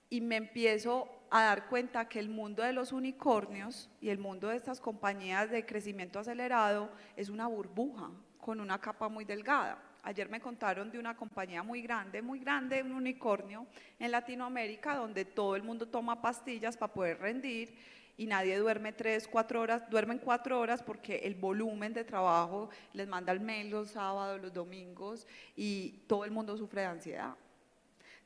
[0.10, 4.50] y me empiezo a dar cuenta que el mundo de los unicornios y el mundo
[4.50, 9.82] de estas compañías de crecimiento acelerado es una burbuja con una capa muy delgada.
[10.04, 13.66] Ayer me contaron de una compañía muy grande, muy grande, un unicornio
[13.98, 17.78] en Latinoamérica, donde todo el mundo toma pastillas para poder rendir
[18.18, 23.08] y nadie duerme tres, cuatro horas, duermen cuatro horas porque el volumen de trabajo les
[23.08, 27.36] manda el mail los sábados, los domingos y todo el mundo sufre de ansiedad.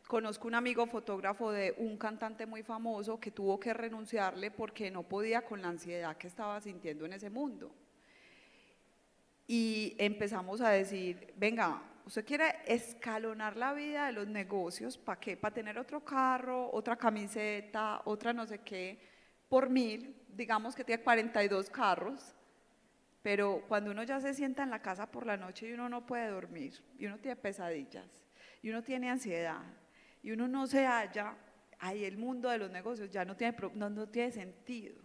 [0.08, 5.02] Conozco un amigo fotógrafo de un cantante muy famoso que tuvo que renunciarle porque no
[5.02, 7.72] podía con la ansiedad que estaba sintiendo en ese mundo.
[9.48, 15.38] Y empezamos a decir, venga, usted quiere escalonar la vida de los negocios, ¿para qué?
[15.38, 19.16] Para tener otro carro, otra camiseta, otra no sé qué
[19.50, 22.36] por mil, digamos que tiene 42 carros,
[23.22, 26.06] pero cuando uno ya se sienta en la casa por la noche y uno no
[26.06, 28.22] puede dormir, y uno tiene pesadillas,
[28.62, 29.62] y uno tiene ansiedad,
[30.26, 31.38] y uno no se halla,
[31.78, 34.96] ahí el mundo de los negocios ya no tiene, no, no tiene sentido.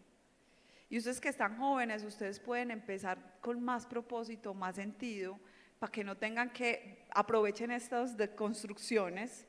[0.89, 5.39] Y ustedes que están jóvenes, ustedes pueden empezar con más propósito, más sentido,
[5.79, 9.47] para que no tengan que aprovechen estas construcciones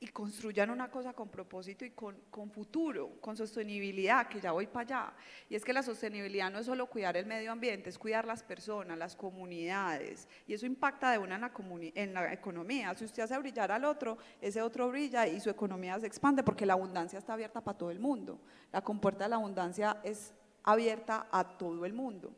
[0.00, 4.68] y construyan una cosa con propósito y con, con, futuro, con sostenibilidad, que ya voy
[4.68, 5.12] para allá.
[5.48, 8.44] Y es que la sostenibilidad no es solo cuidar el medio ambiente, es cuidar las
[8.44, 11.50] personas, las comunidades, y eso impacta de una en la,
[11.94, 12.94] en la economía.
[12.94, 16.64] Si usted hace brillar al otro, ese otro brilla y su economía se expande porque
[16.64, 18.40] la abundancia está abierta para todo el mundo.
[18.72, 20.32] La compuerta de la abundancia es
[20.62, 22.32] abierta a todo el mundo.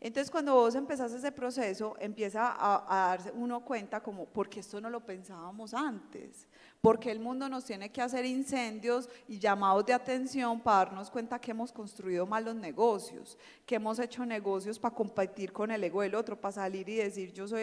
[0.00, 4.80] Entonces, cuando vos empezás ese proceso, empieza a, a, darse uno cuenta como, porque esto
[4.80, 6.46] no lo pensábamos antes?
[6.84, 11.38] Porque el mundo nos tiene que hacer incendios y llamados de atención para darnos cuenta
[11.38, 16.14] que hemos construido malos negocios, que hemos hecho negocios para competir con el ego del
[16.14, 17.62] otro, para salir y decir yo soy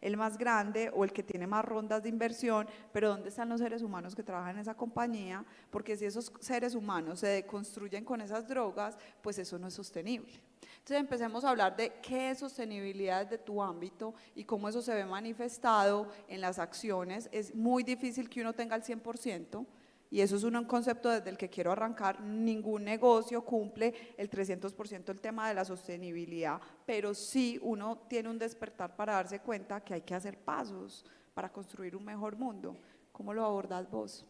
[0.00, 3.60] el, más grande o el que tiene más rondas de inversión, pero ¿dónde están los
[3.60, 5.44] seres humanos que trabajan en esa compañía?
[5.70, 10.40] Porque si esos seres humanos se deconstruyen con esas drogas, pues eso no es sostenible.
[10.86, 14.94] Entonces empecemos a hablar de qué es sostenibilidad de tu ámbito y cómo eso se
[14.94, 17.28] ve manifestado en las acciones.
[17.32, 19.66] Es muy difícil que uno tenga el 100%.
[20.12, 22.20] Y eso es un concepto desde el que quiero arrancar.
[22.20, 28.38] Ningún negocio cumple el 300% el tema de la sostenibilidad, pero sí uno tiene un
[28.38, 32.76] despertar para darse cuenta que hay que hacer pasos para construir un mejor mundo.
[33.10, 34.24] ¿Cómo lo abordas vos?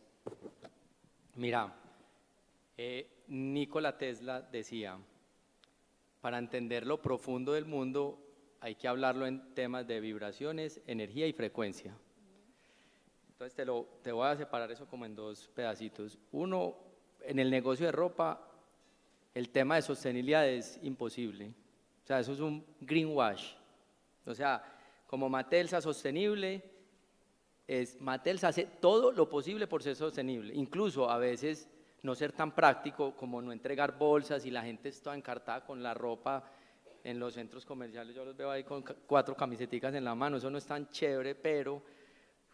[1.35, 1.71] Mira,
[2.79, 4.99] eh, Nikola Tesla decía,
[6.27, 8.19] para entender lo profundo del mundo
[8.59, 11.97] hay que hablarlo en temas de vibraciones, energía y frecuencia.
[13.29, 16.19] Entonces te, lo, te voy a separar eso como en dos pedacitos.
[16.33, 16.75] Uno,
[17.21, 18.45] en el negocio de ropa,
[19.35, 21.55] el tema de sostenibilidad es imposible.
[22.03, 23.53] O sea, eso es un greenwash.
[24.27, 24.65] O sea,
[25.07, 26.61] como Matelsa sostenible,
[27.69, 30.53] es, Matelsa hace todo lo posible por ser sostenible.
[30.57, 31.69] Incluso a veces
[32.07, 35.93] no ser tan práctico como no entregar bolsas y la gente está encartada con la
[35.93, 36.45] ropa
[37.03, 40.49] en los centros comerciales, yo los veo ahí con cuatro camisetas en la mano, eso
[40.49, 41.83] no es tan chévere, pero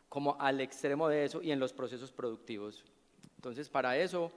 [0.09, 2.85] como al extremo de eso y en los procesos productivos.
[3.37, 4.31] Entonces, para eso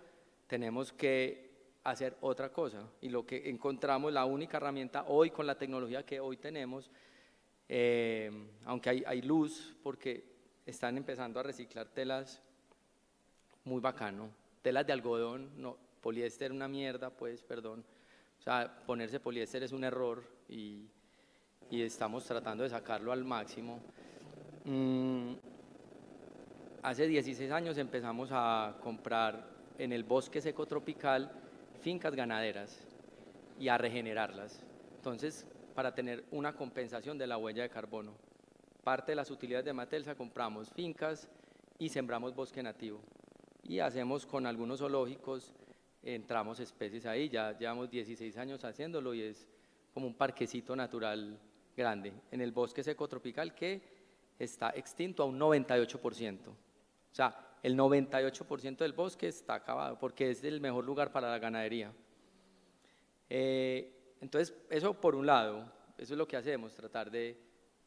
[0.48, 1.52] tenemos que
[1.84, 2.88] hacer otra cosa.
[3.02, 6.90] Y lo que encontramos, la única herramienta hoy con la tecnología que hoy tenemos,
[7.68, 8.32] eh,
[8.66, 10.24] aunque hay, hay luz porque
[10.66, 12.42] están empezando a reciclar telas,
[13.66, 14.30] muy bacano,
[14.66, 17.86] telas de algodón, no, poliéster una mierda, pues, perdón.
[18.40, 20.90] O sea, ponerse poliéster es un error y,
[21.70, 23.80] y estamos tratando de sacarlo al máximo.
[24.64, 25.34] Mm,
[26.82, 29.48] hace 16 años empezamos a comprar
[29.78, 31.32] en el bosque seco tropical
[31.82, 32.88] fincas ganaderas
[33.60, 34.64] y a regenerarlas.
[34.96, 38.16] Entonces, para tener una compensación de la huella de carbono.
[38.84, 41.30] Parte de las utilidades de Matelsa compramos fincas
[41.78, 43.00] y sembramos bosque nativo
[43.68, 45.52] y hacemos con algunos zoológicos,
[46.04, 49.48] entramos especies ahí, ya llevamos 16 años haciéndolo y es
[49.94, 51.40] como un parquecito natural
[51.76, 53.82] grande en el bosque seco tropical que
[54.38, 56.48] está extinto a un 98%.
[56.48, 56.56] O
[57.12, 61.92] sea, el 98% del bosque está acabado porque es el mejor lugar para la ganadería.
[63.30, 65.66] Eh, entonces, eso por un lado,
[65.98, 67.38] eso es lo que hacemos, tratar de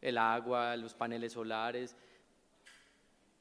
[0.00, 1.96] el agua, los paneles solares,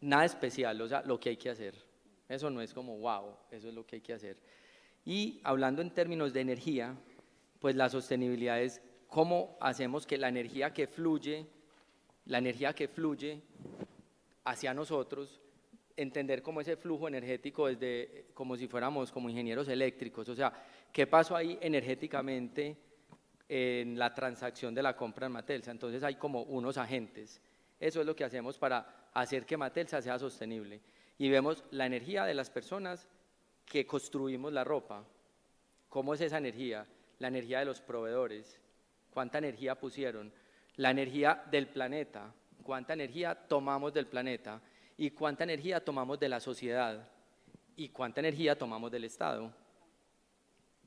[0.01, 1.86] nada especial, o sea, lo que hay que hacer.
[2.29, 4.37] Eso no es como, wow, eso es lo que hay que hacer.
[5.05, 6.95] Y hablando en términos de energía,
[7.59, 11.47] pues la sostenibilidad es cómo hacemos que la energía que fluye,
[12.25, 13.41] la energía que fluye
[14.43, 15.39] hacia nosotros,
[15.95, 20.53] entender cómo ese flujo energético desde como si fuéramos como ingenieros eléctricos, o sea,
[20.91, 22.77] qué pasó ahí energéticamente
[23.49, 25.71] en la transacción de la compra en Matelsa.
[25.71, 27.41] Entonces hay como unos agentes.
[27.79, 30.81] Eso es lo que hacemos para hacer que Matelsa sea sostenible
[31.17, 33.07] y vemos la energía de las personas
[33.65, 35.03] que construimos la ropa.
[35.89, 36.85] ¿Cómo es esa energía?
[37.19, 38.59] La energía de los proveedores.
[39.11, 40.31] ¿Cuánta energía pusieron?
[40.75, 42.33] La energía del planeta.
[42.63, 44.61] ¿Cuánta energía tomamos del planeta?
[44.97, 47.09] ¿Y cuánta energía tomamos de la sociedad?
[47.75, 49.51] ¿Y cuánta energía tomamos del Estado?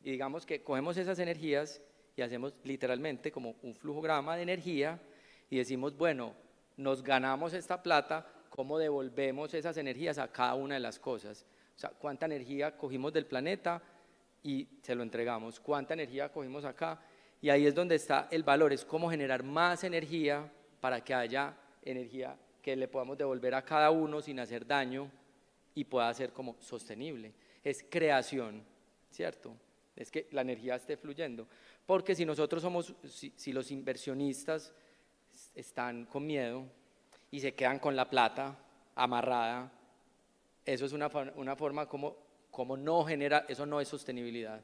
[0.03, 1.81] Y digamos que cogemos esas energías
[2.17, 5.01] y hacemos literalmente como un flujograma de energía
[5.49, 6.35] y decimos, bueno,
[6.77, 8.27] nos ganamos esta plata
[8.61, 11.47] cómo devolvemos esas energías a cada una de las cosas.
[11.77, 13.83] O sea, cuánta energía cogimos del planeta
[14.43, 17.01] y se lo entregamos, cuánta energía cogimos acá.
[17.41, 21.57] Y ahí es donde está el valor, es cómo generar más energía para que haya
[21.83, 25.11] energía que le podamos devolver a cada uno sin hacer daño
[25.75, 27.33] y pueda ser como sostenible.
[27.65, 28.63] Es creación,
[29.11, 29.57] ¿cierto?
[29.97, 31.49] Es que la energía esté fluyendo.
[31.87, 34.75] Porque si nosotros somos, si, si los inversionistas
[35.55, 36.67] están con miedo,
[37.31, 38.57] y se quedan con la plata
[38.95, 39.73] amarrada.
[40.65, 42.17] Eso es una, una forma como,
[42.51, 44.61] como no genera, eso no es sostenibilidad.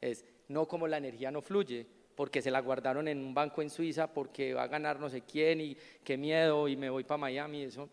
[0.00, 1.86] Es no como la energía no fluye,
[2.16, 5.22] porque se la guardaron en un banco en Suiza, porque va a ganar no sé
[5.22, 7.88] quién y qué miedo y me voy para Miami, eso,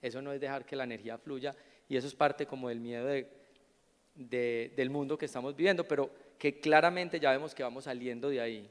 [0.00, 1.54] eso no es dejar que la energía fluya
[1.88, 3.06] y eso es parte como del miedo
[4.14, 8.70] del mundo que estamos viviendo, pero que claramente ya vemos que vamos saliendo de ahí,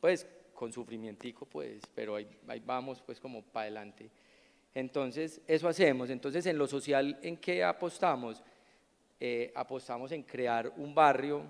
[0.00, 0.26] pues
[0.62, 4.08] con sufrimiento, pues, pero ahí, ahí vamos pues como para adelante.
[4.72, 6.08] Entonces, eso hacemos.
[6.08, 8.40] Entonces, en lo social, ¿en qué apostamos?
[9.18, 11.42] Eh, apostamos en crear un barrio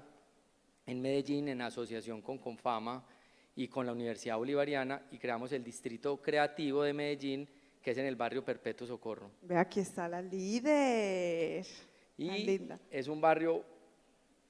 [0.86, 3.04] en Medellín en asociación con Confama
[3.54, 7.46] y con la Universidad Bolivariana y creamos el Distrito Creativo de Medellín,
[7.82, 9.30] que es en el barrio Perpetuo Socorro.
[9.42, 11.66] Ve, aquí está la líder.
[12.16, 13.62] Y es un barrio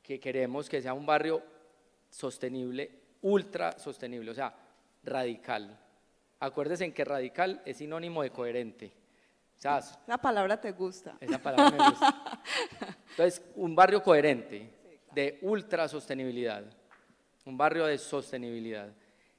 [0.05, 1.43] que queremos que sea un barrio
[2.11, 4.55] sostenible, ultra sostenible, o sea,
[5.05, 5.79] radical.
[6.41, 8.93] Acuérdense en que radical es sinónimo de coherente.
[10.07, 11.17] La palabra te gusta.
[11.21, 12.43] Esa palabra me gusta.
[13.11, 14.69] Entonces, un barrio coherente,
[15.15, 16.65] de ultra sostenibilidad,
[17.45, 18.93] un barrio de sostenibilidad.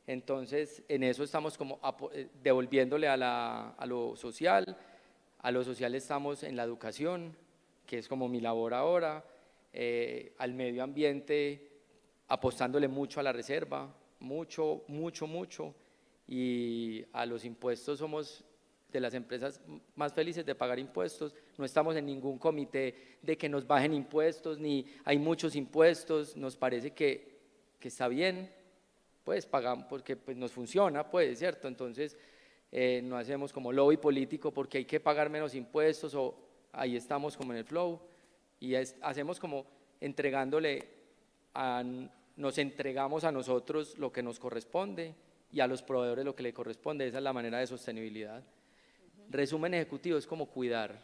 [0.08, 1.80] Entonces, en eso estamos como
[2.14, 4.78] eh, devolviéndole a, lo social,
[5.40, 7.36] a lo social estamos en la educación,
[7.86, 9.26] que es como mi labor ahora,
[9.74, 11.73] eh, al medio ambiente,
[12.28, 15.76] apostándole mucho a la reserva, mucho, mucho, mucho,
[16.28, 18.44] y a los impuestos somos
[18.92, 19.60] de las empresas
[19.96, 21.36] más felices de pagar impuestos.
[21.58, 26.38] No estamos en ningún comité de que nos bajen impuestos, ni hay muchos impuestos.
[26.38, 27.40] Nos parece que,
[27.80, 28.52] que está bien,
[29.24, 31.68] pues pagamos porque pues, nos funciona, pues, ¿cierto?
[31.68, 32.18] Entonces,
[32.72, 36.36] eh, no hacemos como lobby político porque hay que pagar menos impuestos o
[36.72, 38.00] ahí estamos como en el flow
[38.60, 39.66] y hacemos como
[40.00, 40.88] entregándole,
[41.54, 41.84] a,
[42.36, 45.16] nos entregamos a nosotros lo que nos corresponde
[45.52, 47.08] y a los proveedores lo que le corresponde.
[47.08, 48.44] Esa es la manera de sostenibilidad.
[49.30, 51.00] Resumen ejecutivo es como cuidar,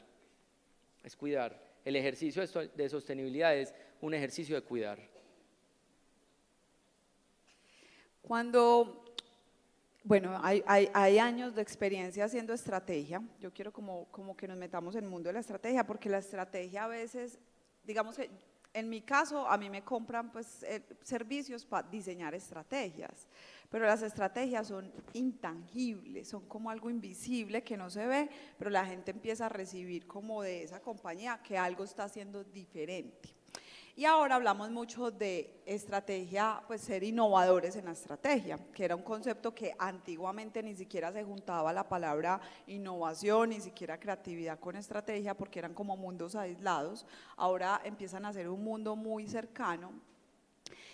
[1.04, 1.70] es cuidar.
[1.86, 5.00] El ejercicio de sostenibilidad es un ejercicio de cuidar.
[8.22, 9.06] Cuando,
[10.04, 14.96] bueno, hay, hay, años de experiencia haciendo estrategia, yo quiero como, como que nos metamos
[14.96, 17.40] en el mundo de la estrategia, porque la estrategia a veces,
[17.84, 18.30] digamos que
[18.74, 23.28] en mi caso, a mí me compran pues, eh, servicios para diseñar estrategias.
[23.70, 28.86] Pero las estrategias son intangibles, son como algo invisible que no se ve, pero la
[28.86, 33.39] gente empieza a recibir como de esa compañía que algo está haciendo diferente.
[34.00, 39.04] Y ahora hablamos mucho de estrategia, pues ser innovadores en la estrategia, que era un
[39.04, 45.36] concepto que antiguamente ni siquiera se juntaba la palabra innovación, ni siquiera creatividad con estrategia,
[45.36, 47.06] porque eran como mundos aislados.
[47.36, 49.92] Ahora empiezan a ser un mundo muy cercano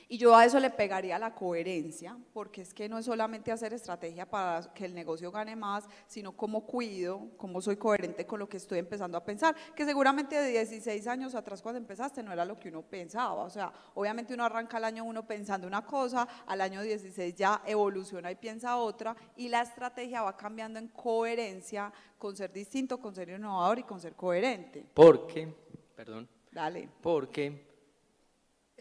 [0.08, 3.74] y yo a eso le pegaría la coherencia, porque es que no es solamente hacer
[3.74, 8.48] estrategia para que el negocio gane más, sino cómo cuido, cómo soy coherente con lo
[8.48, 12.46] que estoy empezando a pensar, que seguramente de 16 años atrás cuando empezaste no era
[12.46, 16.28] lo que uno pensaba, o sea, obviamente uno arranca el año uno pensando una cosa,
[16.46, 21.92] al año 16 ya evoluciona y piensa otra, y la estrategia va cambiando en coherencia
[22.18, 24.86] con ser distinto, con ser innovador y con ser coherente.
[24.94, 25.54] Porque,
[25.96, 26.28] perdón.
[26.52, 26.88] Dale.
[27.02, 27.65] Porque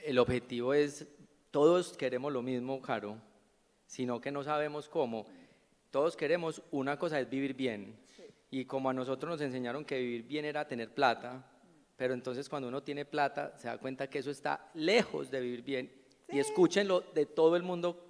[0.04, 1.06] el objetivo es
[1.50, 3.16] todos queremos lo mismo, Caro,
[3.86, 5.26] sino que no sabemos cómo.
[5.90, 7.96] Todos queremos, una cosa es vivir bien.
[8.50, 11.44] Y como a nosotros nos enseñaron que vivir bien era tener plata,
[11.96, 15.62] pero entonces cuando uno tiene plata se da cuenta que eso está lejos de vivir
[15.62, 15.92] bien.
[16.28, 18.04] Y escúchenlo de todo el mundo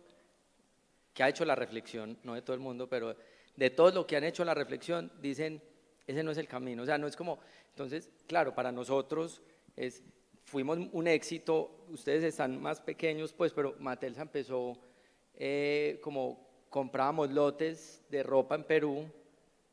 [1.13, 3.15] que ha hecho la reflexión, no de todo el mundo, pero
[3.55, 5.63] de todos los que han hecho la reflexión, dicen,
[6.07, 6.83] ese no es el camino.
[6.83, 7.39] O sea, no es como,
[7.71, 9.43] entonces, claro, para nosotros
[9.77, 10.03] es
[10.45, 14.79] fuimos un éxito, ustedes están más pequeños, pues, pero Matelsa empezó
[15.35, 19.11] eh, como comprábamos lotes de ropa en Perú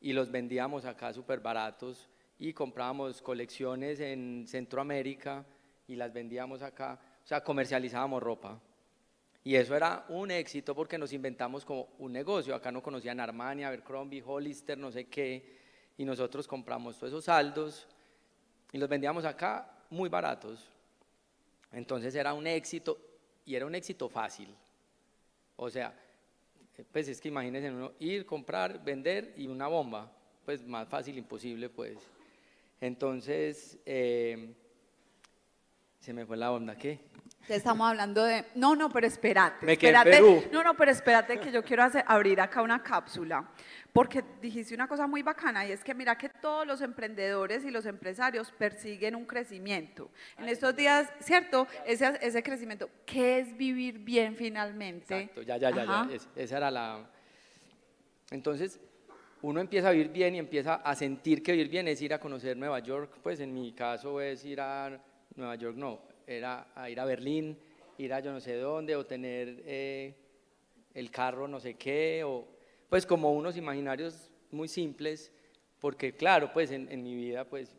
[0.00, 2.08] y los vendíamos acá súper baratos
[2.38, 5.44] y comprábamos colecciones en Centroamérica
[5.86, 8.60] y las vendíamos acá, o sea, comercializábamos ropa.
[9.44, 12.54] Y eso era un éxito porque nos inventamos como un negocio.
[12.54, 15.58] Acá no conocían Armani, Abercrombie, Hollister, no sé qué.
[15.98, 17.88] Y nosotros compramos todos esos saldos
[18.72, 20.66] y los vendíamos acá muy baratos.
[21.70, 22.98] Entonces era un éxito
[23.44, 24.48] y era un éxito fácil.
[25.56, 25.94] O sea,
[26.90, 30.10] pues es que imagínense uno ir, comprar, vender y una bomba.
[30.44, 31.98] Pues más fácil imposible, pues.
[32.80, 34.54] Entonces, eh,
[36.00, 36.98] se me fue la onda, ¿qué?
[37.48, 38.44] Estamos hablando de.
[38.54, 39.66] No, no, pero espérate.
[39.66, 40.20] Me espérate.
[40.52, 43.48] No, no, pero espérate que yo quiero hacer, abrir acá una cápsula.
[43.92, 47.70] Porque dijiste una cosa muy bacana y es que mira que todos los emprendedores y
[47.70, 50.10] los empresarios persiguen un crecimiento.
[50.38, 51.66] En estos días, ¿cierto?
[51.84, 52.88] Ese, ese crecimiento.
[53.04, 55.20] ¿Qué es vivir bien finalmente?
[55.20, 56.08] Exacto, ya, ya, ya, ya.
[56.36, 57.06] esa era la.
[58.30, 58.80] Entonces,
[59.42, 62.18] uno empieza a vivir bien y empieza a sentir que vivir bien es ir a
[62.20, 63.18] conocer Nueva York.
[63.22, 64.98] Pues en mi caso es ir a
[65.34, 67.58] Nueva York, no, era a ir a Berlín,
[67.98, 70.14] ir a yo no sé dónde o tener eh,
[70.94, 72.46] el carro no sé qué, o
[72.88, 75.32] pues como unos imaginarios muy simples,
[75.78, 77.74] porque claro, pues en, en mi vida pues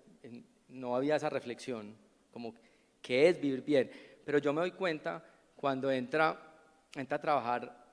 [0.70, 1.96] no había esa reflexión,
[2.32, 2.56] como
[3.02, 3.92] qué es vivir bien,
[4.26, 5.24] pero yo me doy cuenta
[5.56, 6.38] cuando entra,
[6.96, 7.86] entra a trabajar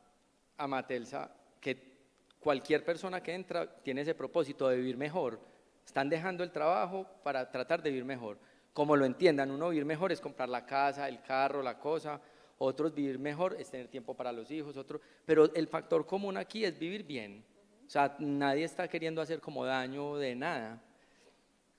[0.56, 1.30] a Matelsa
[1.60, 1.90] que
[2.38, 5.40] cualquier persona que entra tiene ese propósito de vivir mejor,
[5.84, 8.38] están dejando el trabajo para tratar de vivir mejor.
[8.72, 12.20] Como lo entiendan, uno vivir mejor es comprar la casa, el carro, la cosa,
[12.58, 16.64] otros vivir mejor es tener tiempo para los hijos, otros, pero el factor común aquí
[16.64, 17.42] es vivir bien.
[17.86, 20.80] O sea, nadie está queriendo hacer como daño de nada.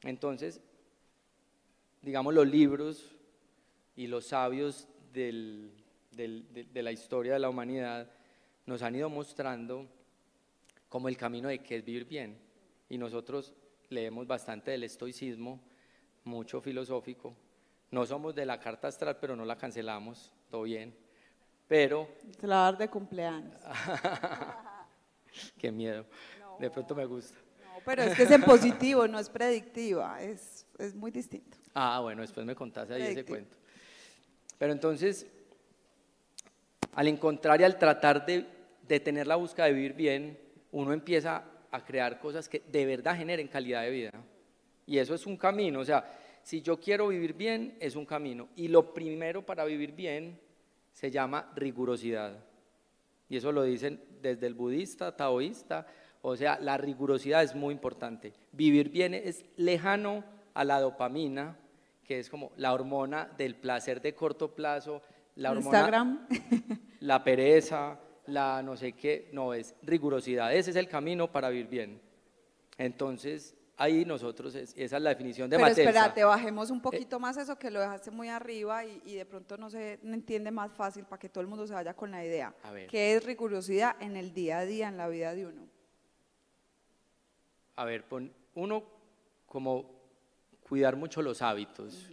[0.03, 0.59] Entonces,
[2.01, 3.15] digamos, los libros
[3.95, 5.69] y los sabios de,
[6.11, 8.09] de la historia de la humanidad
[8.65, 9.87] nos han ido mostrando
[10.89, 12.37] como el camino de qué es vivir bien.
[12.89, 13.53] Y nosotros
[13.89, 15.59] leemos bastante del estoicismo,
[16.23, 17.33] mucho filosófico.
[17.89, 20.95] No somos de la carta astral, pero no la cancelamos, todo bien.
[21.67, 22.07] Pero...
[22.39, 23.59] Se la va a dar de cumpleaños.
[25.57, 26.05] Qué miedo.
[26.59, 27.37] De pronto me gusta.
[27.63, 31.57] No, pero es que es en positivo, no es predictiva, es, es muy distinto.
[31.73, 33.55] Ah, bueno, después me contaste ahí ese cuento.
[34.57, 35.25] Pero entonces,
[36.93, 38.45] al encontrar y al tratar de,
[38.87, 40.39] de tener la búsqueda de vivir bien,
[40.71, 44.11] uno empieza a crear cosas que de verdad generen calidad de vida.
[44.85, 46.03] Y eso es un camino, o sea,
[46.43, 48.49] si yo quiero vivir bien, es un camino.
[48.55, 50.39] Y lo primero para vivir bien
[50.91, 52.43] se llama rigurosidad.
[53.29, 55.87] Y eso lo dicen desde el budista, taoísta,
[56.21, 58.33] o sea, la rigurosidad es muy importante.
[58.51, 60.23] Vivir bien es lejano
[60.53, 61.57] a la dopamina,
[62.03, 65.01] que es como la hormona del placer de corto plazo,
[65.35, 66.27] la hormona, Instagram.
[66.99, 70.53] la pereza, la no sé qué, no, es rigurosidad.
[70.53, 72.01] Ese es el camino para vivir bien.
[72.77, 75.89] Entonces, ahí nosotros, esa es la definición de Pero Matelsa.
[75.89, 79.69] espérate, bajemos un poquito más eso que lo dejaste muy arriba y, de pronto no
[79.71, 82.53] se entiende más fácil para que todo el mundo se vaya con la idea.
[82.87, 85.67] ¿Qué es rigurosidad en el día a día, en la vida de uno?
[87.75, 88.05] A ver,
[88.53, 88.83] uno
[89.47, 89.89] como
[90.61, 92.07] cuidar mucho los hábitos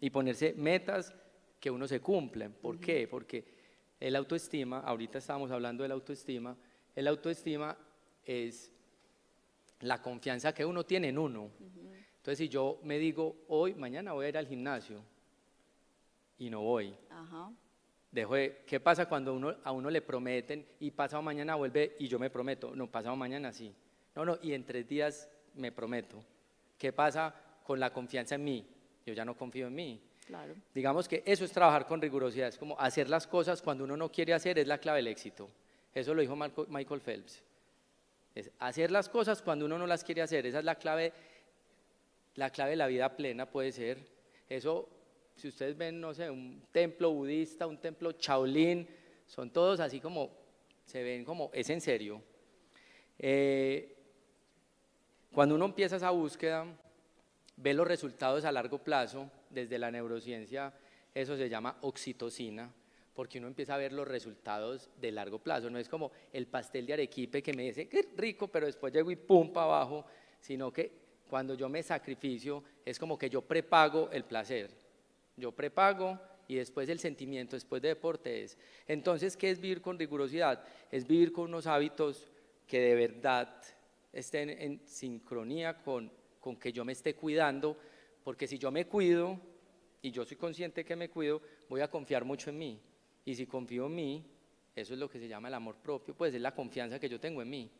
[0.00, 1.14] y ponerse metas
[1.60, 2.52] que uno se cumplen.
[2.52, 3.06] ¿Por qué?
[3.06, 3.44] Porque
[4.00, 6.56] el autoestima, ahorita estábamos hablando del autoestima,
[6.96, 7.76] el autoestima
[8.24, 8.72] es
[9.82, 11.50] la confianza que uno tiene en uno.
[12.16, 15.02] Entonces, si yo me digo, hoy, mañana voy a ir al gimnasio
[16.38, 16.94] y no voy,
[18.10, 18.34] dejo
[18.66, 22.30] ¿qué pasa cuando uno, a uno le prometen y pasado mañana vuelve y yo me
[22.30, 22.74] prometo?
[22.74, 23.74] No, pasado mañana sí.
[24.14, 26.22] No, no, y en tres días me prometo.
[26.78, 28.66] ¿Qué pasa con la confianza en mí.
[29.06, 30.00] Yo ya no confío en mí.
[30.26, 30.54] Claro.
[30.74, 34.10] Digamos que eso es trabajar con rigurosidad, es como hacer las cosas cuando uno no
[34.10, 35.50] quiere hacer, es la clave del éxito.
[35.92, 37.42] Eso lo dijo Michael Phelps.
[38.58, 41.12] Hacer las cosas cuando uno no las quiere hacer, esa es la clave,
[42.36, 43.98] la clave de la vida plena puede ser.
[44.48, 44.88] Eso,
[45.36, 48.88] si ustedes ven, no sé, un templo budista, un templo Shaolin,
[49.26, 50.30] son todos así como,
[50.86, 52.22] se ven como, es en serio.
[53.18, 53.96] Eh,
[55.32, 56.66] cuando uno empieza esa búsqueda,
[57.56, 60.72] ve los resultados a largo plazo, desde la neurociencia,
[61.14, 62.72] eso se llama oxitocina,
[63.14, 65.70] porque uno empieza a ver los resultados de largo plazo.
[65.70, 69.10] No es como el pastel de arequipe que me dice, qué rico, pero después llego
[69.10, 70.04] y pum para abajo,
[70.40, 70.92] sino que
[71.28, 74.70] cuando yo me sacrificio es como que yo prepago el placer.
[75.36, 78.58] Yo prepago y después el sentimiento, después de deporte es.
[78.86, 80.64] Entonces, ¿qué es vivir con rigurosidad?
[80.90, 82.30] Es vivir con unos hábitos
[82.66, 83.62] que de verdad
[84.12, 86.10] estén en sincronía con
[86.42, 87.78] con que yo me esté cuidando,
[88.24, 89.38] porque si yo me cuido
[90.02, 92.80] y yo soy consciente que me cuido, voy a confiar mucho en mí.
[93.24, 94.26] Y si confío en mí,
[94.74, 97.20] eso es lo que se llama el amor propio, pues es la confianza que yo
[97.20, 97.70] tengo en mí.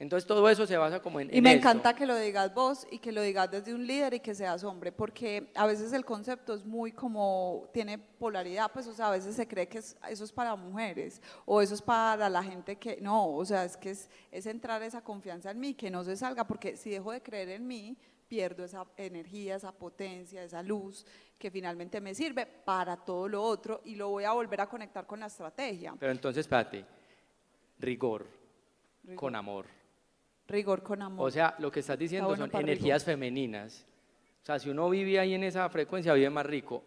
[0.00, 1.34] Entonces todo eso se basa como en...
[1.34, 4.20] Y me encanta que lo digas vos y que lo digas desde un líder y
[4.20, 8.92] que seas hombre, porque a veces el concepto es muy como, tiene polaridad, pues o
[8.92, 12.44] sea, a veces se cree que eso es para mujeres o eso es para la
[12.44, 15.90] gente que, no, o sea, es que es, es entrar esa confianza en mí, que
[15.90, 17.96] no se salga, porque si dejo de creer en mí,
[18.28, 21.06] pierdo esa energía, esa potencia, esa luz
[21.38, 25.06] que finalmente me sirve para todo lo otro y lo voy a volver a conectar
[25.06, 25.94] con la estrategia.
[25.98, 26.84] Pero entonces, espérate,
[27.78, 28.26] rigor.
[29.16, 29.66] con amor
[30.48, 31.28] Rigor con amor.
[31.28, 33.86] O sea, lo que estás diciendo son energías femeninas.
[34.42, 36.82] O sea, si uno vive ahí en esa frecuencia, vive más rico.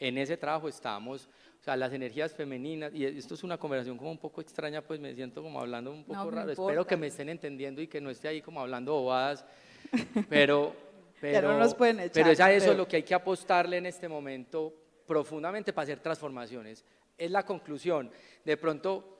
[0.00, 1.28] En ese trabajo estamos,
[1.60, 4.98] o sea, las energías femeninas, y esto es una conversación como un poco extraña, pues
[4.98, 6.50] me siento como hablando un poco raro.
[6.50, 9.46] Espero que me estén entendiendo y que no esté ahí como hablando bobadas,
[10.28, 10.84] pero...
[11.20, 13.86] Pero, no nos pueden echar, pero es a eso lo que hay que apostarle en
[13.86, 14.74] este momento
[15.06, 16.84] profundamente para hacer transformaciones.
[17.16, 18.10] Es la conclusión.
[18.44, 19.14] De pronto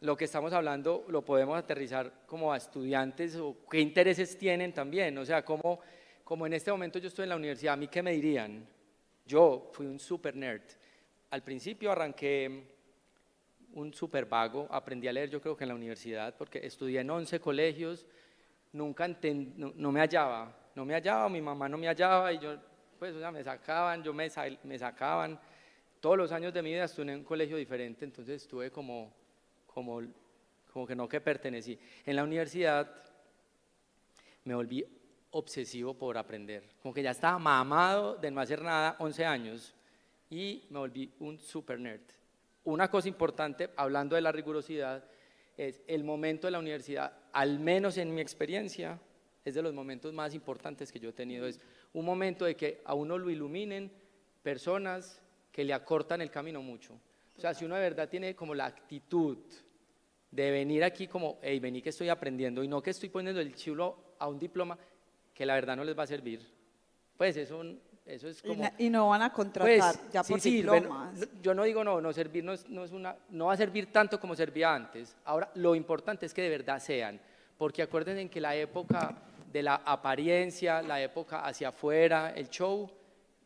[0.00, 5.16] lo que estamos hablando lo podemos aterrizar como a estudiantes o qué intereses tienen también.
[5.16, 5.80] O sea, como,
[6.24, 8.66] como en este momento yo estoy en la universidad, ¿a mí qué me dirían?
[9.24, 10.62] Yo fui un super nerd.
[11.30, 12.76] al principio arranqué
[13.72, 17.10] un super vago, aprendí a leer yo creo que en la universidad, porque estudié en
[17.10, 18.06] 11 colegios,
[18.72, 22.56] nunca no, me hallaba, no me hallaba, mi mamá no me hallaba y yo,
[22.98, 24.28] pues, o sea, me sacaban, yo me,
[24.64, 25.38] me sacaban.
[26.00, 29.12] Todos los años de mi vida estuve en un colegio diferente, entonces estuve como,
[29.66, 30.02] como,
[30.72, 31.78] como que no que pertenecí.
[32.04, 32.90] En la universidad
[34.44, 34.84] me volví
[35.30, 39.74] obsesivo por aprender, como que ya estaba mamado de no hacer nada 11 años
[40.30, 42.02] y me volví un super nerd.
[42.64, 45.04] Una cosa importante, hablando de la rigurosidad,
[45.56, 49.00] es el momento de la universidad, al menos en mi experiencia,
[49.44, 51.46] es de los momentos más importantes que yo he tenido.
[51.46, 51.60] Es
[51.92, 53.90] un momento de que a uno lo iluminen
[54.42, 56.94] personas que le acortan el camino mucho.
[57.36, 59.38] O sea, si uno de verdad tiene como la actitud
[60.30, 63.54] de venir aquí como, hey, vení que estoy aprendiendo y no que estoy poniendo el
[63.54, 64.78] chulo a un diploma
[65.32, 66.40] que la verdad no les va a servir.
[67.16, 71.28] Pues es un, eso es como, y, no van a contratar pues, ya por diplomas.
[71.42, 73.92] yo no digo no, no servir no, es, no, es una, no va a servir
[73.92, 75.16] tanto como servía antes.
[75.24, 77.20] Ahora, lo importante es que de verdad sean,
[77.58, 79.16] porque acuérdense que la época
[79.52, 82.88] de la apariencia, la época hacia afuera, el show,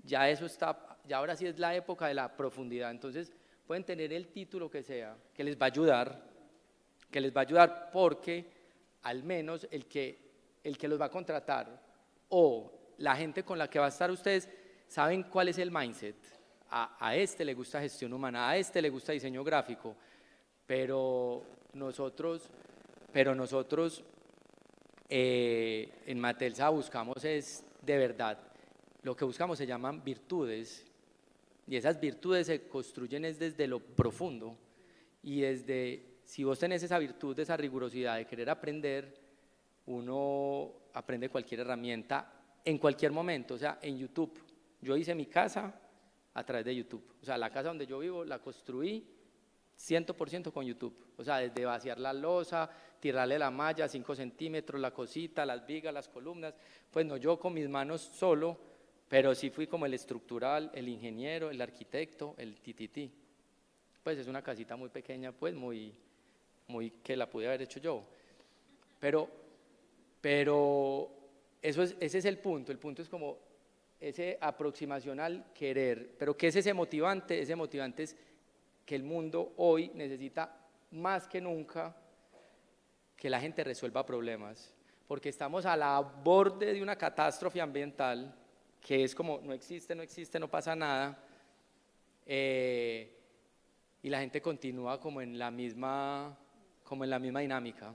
[0.04, 2.90] ya eso está, ya ahora sí es la época de la profundidad.
[2.90, 3.32] Entonces,
[3.66, 6.22] pueden tener el título que sea, que les va a ayudar,
[7.10, 8.44] que les va a ayudar porque
[9.02, 10.18] al menos el que,
[10.62, 11.80] el que los va a contratar
[12.28, 14.48] o la gente con la que va a estar ustedes
[14.86, 16.16] saben cuál es el mindset.
[16.72, 19.96] A, este le gusta gestión humana, a este le gusta diseño gráfico,
[20.64, 21.42] pero
[21.72, 22.48] nosotros,
[23.12, 24.04] pero nosotros
[25.08, 28.38] eh, en Matelsa buscamos es de verdad,
[29.02, 30.86] lo que buscamos se llaman virtudes
[31.66, 34.56] y esas virtudes se construyen es desde lo profundo
[35.24, 39.12] y desde, si vos tenés esa virtud, esa rigurosidad de querer aprender,
[39.86, 44.38] uno aprende cualquier herramienta en cualquier momento, o sea, en YouTube.
[44.80, 45.74] Yo hice mi casa
[46.34, 47.04] a través de YouTube.
[47.20, 49.06] O sea, la casa donde yo vivo la construí
[49.76, 50.94] 100% con YouTube.
[51.16, 55.92] O sea, desde vaciar la losa, tirarle la malla, 5 centímetros, la cosita, las vigas,
[55.92, 56.54] las columnas.
[56.90, 58.58] Pues no yo con mis manos solo,
[59.08, 63.10] pero sí fui como el estructural, el ingeniero, el arquitecto, el tititi.
[64.02, 65.94] Pues es una casita muy pequeña, pues muy,
[66.68, 68.04] muy que la pude haber hecho yo.
[68.98, 69.28] Pero,
[70.20, 71.19] pero
[71.62, 73.38] eso es, ese es el punto, el punto es como
[73.98, 77.40] ese aproximación al querer, pero ¿qué es ese motivante?
[77.40, 78.16] Ese motivante es
[78.86, 80.56] que el mundo hoy necesita
[80.92, 81.94] más que nunca
[83.14, 84.72] que la gente resuelva problemas,
[85.06, 88.34] porque estamos a la borde de una catástrofe ambiental
[88.80, 91.22] que es como no existe, no existe, no pasa nada,
[92.24, 93.18] eh,
[94.02, 96.38] y la gente continúa como en la misma,
[96.82, 97.94] como en la misma dinámica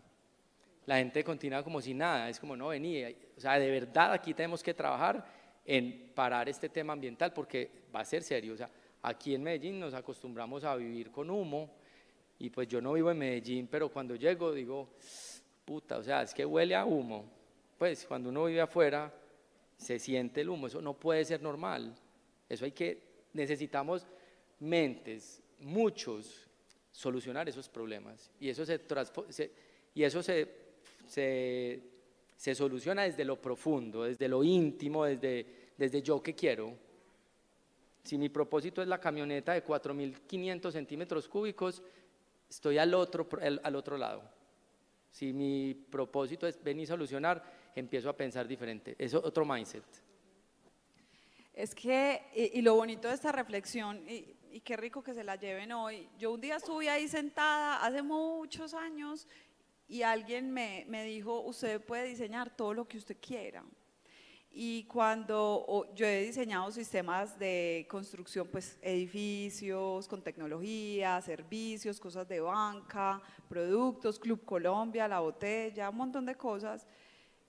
[0.86, 4.34] la gente continúa como si nada, es como no venía, o sea, de verdad aquí
[4.34, 5.26] tenemos que trabajar
[5.66, 8.70] en parar este tema ambiental porque va a ser serio, o sea,
[9.02, 11.76] aquí en Medellín nos acostumbramos a vivir con humo
[12.40, 14.90] y pues yo no vivo en Medellín, pero cuando llego digo,
[15.64, 17.26] puta, o sea, es que huele a humo,
[17.78, 19.14] pues cuando uno vive afuera
[19.78, 21.96] se siente el humo, eso no puede ser normal,
[22.48, 23.02] eso hay que,
[23.34, 24.08] necesitamos
[24.60, 26.48] mentes, muchos,
[26.92, 28.32] solucionar esos problemas.
[28.40, 28.80] Y eso se,
[29.94, 30.66] y eso se
[31.08, 31.82] se,
[32.36, 36.74] soluciona desde lo profundo, desde lo íntimo, desde, desde yo que quiero.
[38.04, 41.82] Si mi propósito es la camioneta de 4.500 centímetros cúbicos,
[42.50, 44.24] estoy al otro, al otro lado.
[45.10, 47.42] Si mi propósito es venir a solucionar,
[47.74, 48.96] empiezo a pensar diferente.
[49.00, 49.86] Es otro mindset.
[51.54, 55.38] Es que, y, lo bonito de esta reflexión, y, y, qué rico que se la
[55.38, 56.10] lleven hoy.
[56.20, 59.26] Yo un día estuve ahí sentada hace muchos años
[59.88, 63.64] y alguien me, me, dijo, usted puede diseñar todo lo que usted quiera.
[64.58, 72.40] Y cuando yo he diseñado sistemas de construcción, pues edificios con tecnología, servicios, cosas de
[72.40, 76.88] banca, productos, Club Colombia, la botella, un montón de cosas.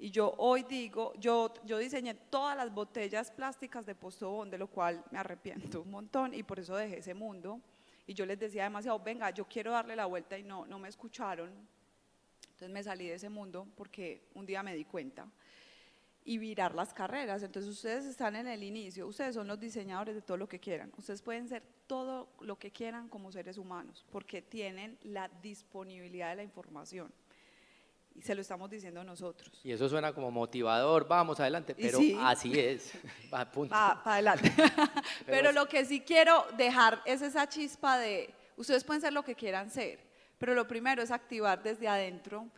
[0.01, 4.67] Y yo hoy digo, yo, yo diseñé todas las botellas plásticas de Postobón, de lo
[4.67, 7.61] cual me arrepiento un montón y por eso dejé ese mundo.
[8.05, 10.89] Y yo les decía demasiado, venga, yo quiero darle la vuelta y no, no me
[10.89, 11.51] escucharon
[12.57, 15.29] entonces me salí de ese mundo porque un día me di cuenta
[16.25, 17.43] y virar las carreras.
[17.43, 20.91] Entonces ustedes están en el inicio, ustedes son los diseñadores de todo lo que quieran.
[20.97, 26.37] Ustedes pueden ser todo lo que quieran como seres humanos porque tienen la disponibilidad de
[26.37, 27.13] la información.
[28.15, 29.61] Y se lo estamos diciendo nosotros.
[29.63, 32.95] Y eso suena como motivador, vamos adelante, pero así es.
[33.31, 34.51] Va, para adelante.
[35.27, 39.35] pero lo que sí quiero dejar es esa chispa de, ustedes pueden ser lo que
[39.35, 40.06] quieran ser,
[40.39, 42.49] pero lo primero es activar desde adentro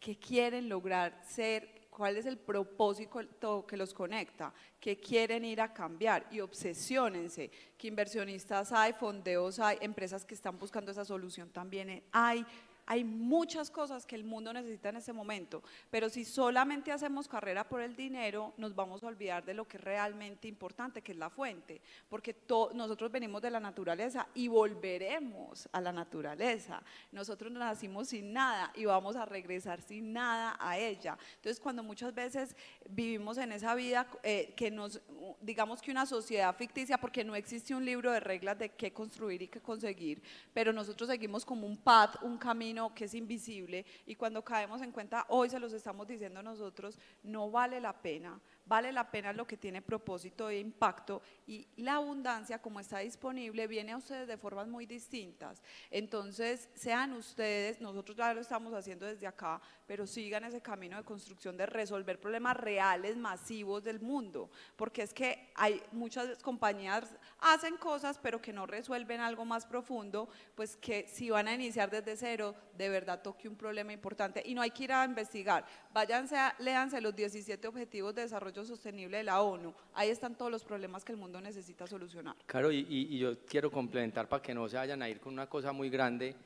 [0.00, 5.72] que quieren lograr ser, cuál es el propósito que los conecta, qué quieren ir a
[5.72, 6.28] cambiar.
[6.30, 12.46] Y obsesiónense, que inversionistas hay, fondeos hay, empresas que están buscando esa solución también hay,
[12.90, 17.68] hay muchas cosas que el mundo necesita en ese momento, pero si solamente hacemos carrera
[17.68, 21.18] por el dinero, nos vamos a olvidar de lo que es realmente importante, que es
[21.18, 22.34] la fuente, porque
[22.72, 26.82] nosotros venimos de la naturaleza y volveremos a la naturaleza.
[27.12, 31.18] Nosotros nacimos sin nada y vamos a regresar sin nada a ella.
[31.36, 32.56] Entonces, cuando muchas veces
[32.88, 35.02] vivimos en esa vida eh, que nos,
[35.42, 39.42] digamos que una sociedad ficticia, porque no existe un libro de reglas de qué construir
[39.42, 40.22] y qué conseguir,
[40.54, 44.92] pero nosotros seguimos como un path, un camino que es invisible y cuando caemos en
[44.92, 49.46] cuenta, hoy se los estamos diciendo nosotros, no vale la pena vale la pena lo
[49.46, 54.36] que tiene propósito e impacto y la abundancia como está disponible viene a ustedes de
[54.36, 55.62] formas muy distintas.
[55.90, 61.04] Entonces, sean ustedes, nosotros ya lo estamos haciendo desde acá, pero sigan ese camino de
[61.04, 67.76] construcción de resolver problemas reales, masivos del mundo, porque es que hay muchas compañías hacen
[67.78, 72.16] cosas pero que no resuelven algo más profundo, pues que si van a iniciar desde
[72.16, 76.36] cero, de verdad toque un problema importante y no hay que ir a investigar, váyanse,
[76.36, 79.74] a, léanse los 17 objetivos de desarrollo Sostenible de la ONU.
[79.94, 82.36] Ahí están todos los problemas que el mundo necesita solucionar.
[82.46, 85.72] Claro, y, yo quiero complementar para que no se vayan a ir con una cosa
[85.72, 86.36] muy grande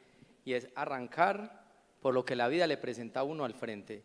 [0.44, 1.62] y es arrancar
[2.00, 4.02] por lo que la vida le presenta a uno al frente.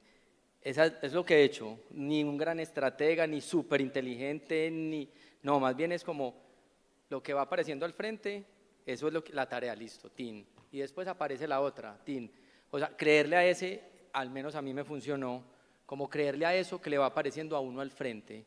[0.62, 5.10] Esa es lo que he hecho, ni un gran estratega, ni súper inteligente, ni...
[5.44, 6.36] No, más bien es como
[7.10, 8.44] lo que va apareciendo al frente,
[8.86, 10.46] eso es lo que, la tarea, listo, tin.
[10.72, 12.32] Y después aparece la otra, tin.
[12.70, 15.44] O sea, creerle a ese, al menos a mí me funcionó,
[15.86, 18.46] como creerle a eso que le va apareciendo a uno al frente.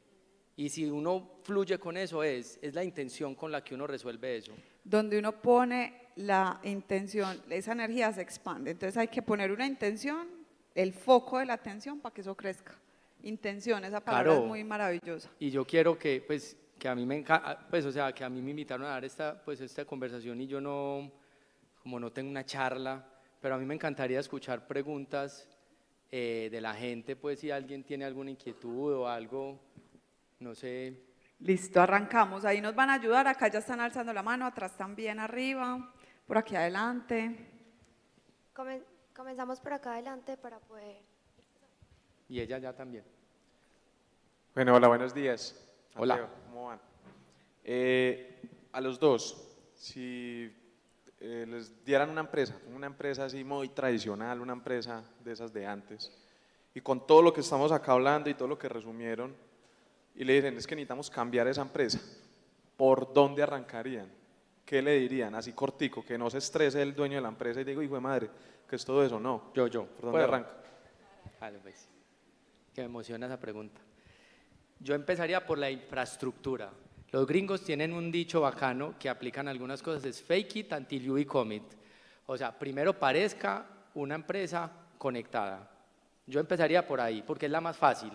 [0.56, 4.36] Y si uno fluye con eso, es, es la intención con la que uno resuelve
[4.36, 4.52] eso.
[4.84, 8.72] Donde uno pone la intención, esa energía se expande.
[8.72, 10.28] Entonces hay que poner una intención,
[10.74, 12.74] el foco de la atención para que eso crezca.
[13.22, 15.30] Intención, esa palabra es muy maravillosa.
[15.38, 18.28] Y yo quiero que, pues, que a mí me encanta, pues, o sea, que a
[18.28, 21.10] mí me invitaron a dar esta, pues, esta conversación y yo no,
[21.82, 23.04] como no tengo una charla,
[23.40, 25.48] pero a mí me encantaría escuchar preguntas
[26.10, 29.60] eh, de la gente, pues si alguien tiene alguna inquietud o algo,
[30.40, 31.10] no sé.
[31.40, 32.44] Listo, arrancamos.
[32.44, 33.26] Ahí nos van a ayudar.
[33.26, 35.94] Acá ya están alzando la mano, atrás también arriba,
[36.26, 37.34] por aquí adelante.
[39.14, 40.98] comenzamos por acá adelante para poder.
[42.28, 43.04] Y ella ya también.
[44.54, 45.56] Bueno, hola, buenos días.
[45.96, 46.28] Hola.
[46.48, 46.80] ¿Cómo van?
[47.64, 50.52] Eh, a los dos, si
[51.20, 55.66] eh, les dieran una empresa, una empresa así muy tradicional, una empresa de esas de
[55.66, 56.10] antes,
[56.74, 59.34] y con todo lo que estamos acá hablando y todo lo que resumieron,
[60.14, 62.00] y le dicen, es que necesitamos cambiar esa empresa,
[62.76, 64.10] ¿por dónde arrancarían?
[64.64, 65.34] ¿Qué le dirían?
[65.34, 68.00] Así cortico, que no se estrese el dueño de la empresa y digo, hijo de
[68.00, 68.30] madre,
[68.68, 69.52] que es todo eso, no.
[69.52, 69.84] Yo, yo.
[69.84, 70.50] ¿Por dónde arranca?
[71.40, 71.88] Vale, pues.
[72.72, 73.80] Que me emociona esa pregunta.
[74.78, 76.70] Yo empezaría por la infraestructura.
[77.12, 81.14] Los gringos tienen un dicho bacano que aplican algunas cosas, es fake it until you
[81.14, 81.64] become it.
[82.26, 85.68] O sea, primero parezca una empresa conectada.
[86.26, 88.12] Yo empezaría por ahí, porque es la más fácil,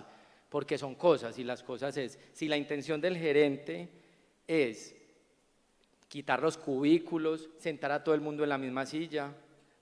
[0.49, 3.89] porque son cosas y las cosas es, si la intención del gerente
[4.47, 4.95] es
[6.07, 9.33] quitar los cubículos, sentar a todo el mundo en la misma silla,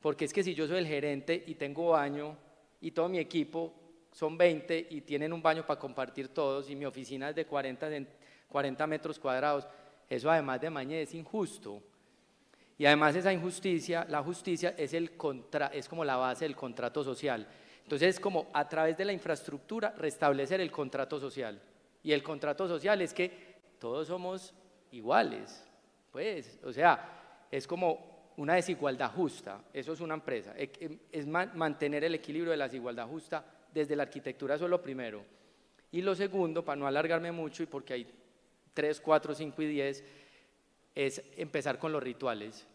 [0.02, 2.36] porque es que si yo soy el gerente y tengo baño
[2.82, 3.74] y todo mi equipo
[4.12, 7.90] son 20 y tienen un baño para compartir todos y mi oficina es de 40
[8.54, 9.68] 40 metros cuadrados.
[10.08, 11.82] Eso además de mañana es injusto.
[12.78, 17.04] Y además esa injusticia, la justicia es, el contra, es como la base del contrato
[17.04, 17.48] social.
[17.82, 21.60] Entonces es como a través de la infraestructura restablecer el contrato social.
[22.04, 24.54] Y el contrato social es que todos somos
[24.92, 25.66] iguales.
[26.12, 29.64] Pues, o sea, es como una desigualdad justa.
[29.74, 30.54] Eso es una empresa.
[31.12, 33.44] Es mantener el equilibrio de la desigualdad justa
[33.74, 35.24] desde la arquitectura, eso es lo primero.
[35.92, 38.08] Y lo segundo, para no alargarme mucho y porque hay
[38.74, 40.04] 3, 4, 5 y 10,
[40.96, 42.66] es empezar con los rituales.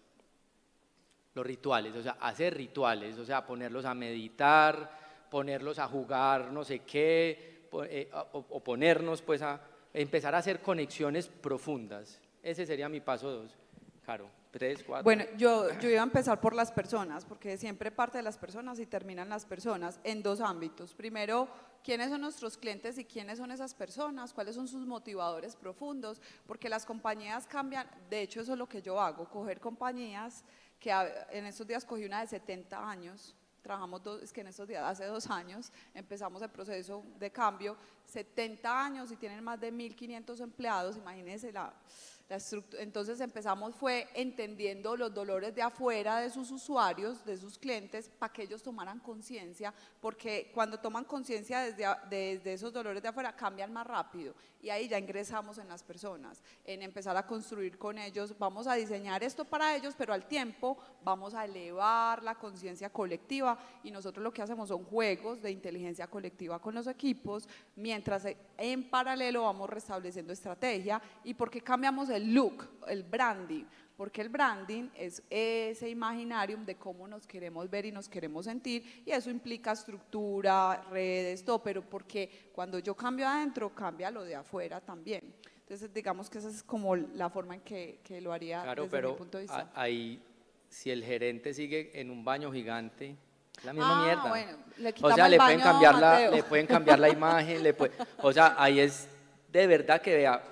[1.34, 4.90] Los rituales, o sea, hacer rituales, o sea, ponerlos a meditar,
[5.30, 9.60] ponerlos a jugar, no sé qué, eh, o, ponernos pues a
[9.92, 12.20] empezar a hacer conexiones profundas.
[12.42, 13.50] Ese sería mi paso 2.
[14.04, 14.37] Claro.
[14.50, 15.04] Tres, cuatro.
[15.04, 18.78] Bueno, yo, yo iba a empezar por las personas, porque siempre parte de las personas
[18.78, 20.94] y terminan las personas en dos ámbitos.
[20.94, 21.48] Primero,
[21.84, 26.68] quiénes son nuestros clientes y quiénes son esas personas, cuáles son sus motivadores profundos, porque
[26.68, 30.44] las compañías cambian, de hecho eso es lo que yo hago, coger compañías
[30.80, 30.90] que
[31.30, 34.82] en estos días cogí una de 70 años, trabajamos dos, es que en estos días,
[34.84, 37.76] hace dos años, empezamos el proceso de cambio,
[38.06, 41.72] 70 años y tienen más de 1.500 empleados, imagínense la
[42.78, 48.30] entonces empezamos fue entendiendo los dolores de afuera de sus usuarios, de sus clientes, para
[48.32, 53.72] que ellos tomaran conciencia, porque cuando toman conciencia desde, desde esos dolores de afuera cambian
[53.72, 54.34] más rápido.
[54.60, 58.74] Y ahí ya ingresamos en las personas, en empezar a construir con ellos, vamos a
[58.74, 63.56] diseñar esto para ellos, pero al tiempo vamos a elevar la conciencia colectiva.
[63.84, 68.24] Y nosotros lo que hacemos son juegos de inteligencia colectiva con los equipos, mientras
[68.58, 73.64] en paralelo vamos restableciendo estrategia y porque cambiamos el look, el branding,
[73.96, 79.02] porque el branding es ese imaginarium de cómo nos queremos ver y nos queremos sentir
[79.04, 84.36] y eso implica estructura, redes, todo, pero porque cuando yo cambio adentro, cambia lo de
[84.36, 85.34] afuera también.
[85.60, 89.14] Entonces, digamos que esa es como la forma en que, que lo haría desde mi
[89.14, 89.70] punto de vista.
[89.74, 90.22] ahí,
[90.68, 93.16] si el gerente sigue en un baño gigante,
[93.64, 94.28] la misma ah, mierda.
[94.28, 97.92] Bueno, le o sea, le pueden, cambiar la, le pueden cambiar la imagen, le puede,
[98.22, 99.08] o sea, ahí es
[99.50, 100.42] de verdad que vea,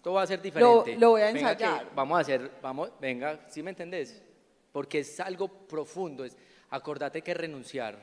[0.00, 0.96] esto va a ser diferente.
[0.96, 1.90] Lo, voy a ensayar.
[1.94, 4.22] vamos a hacer, vamos, venga, ¿sí me entendés?
[4.72, 6.38] Porque es algo profundo, es,
[6.70, 7.98] acordate que renunciar,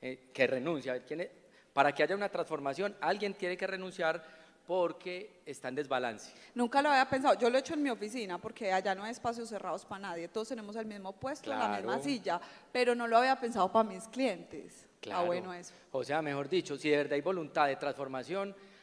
[0.00, 1.28] eh, que renuncia, ¿quién
[1.74, 4.24] para que haya una transformación, alguien tiene que renunciar
[4.66, 6.32] porque está en desbalance.
[6.54, 9.10] Nunca lo había pensado, yo lo he hecho en mi oficina porque allá no hay
[9.10, 12.40] espacios cerrados para nadie, todos tenemos el mismo puesto, la misma silla,
[12.72, 14.86] pero no lo había pensado para mis clientes.
[14.86, 15.26] Ah, claro.
[15.26, 15.74] bueno eso.
[15.92, 18.73] O sea, mejor dicho, si de verdad hay voluntad de transformación, Ah,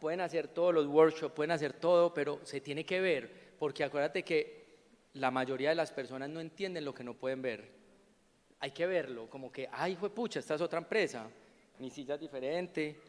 [0.00, 4.22] pueden hacer todos los workshops, pueden hacer todo, pero se tiene que ver, porque acuérdate
[4.22, 4.66] que
[5.14, 7.78] la mayoría de las personas no entienden lo que no pueden ver.
[8.60, 11.28] Hay que verlo, como que, ay, fue pucha, esta es otra empresa,
[11.78, 13.00] mi silla es diferente,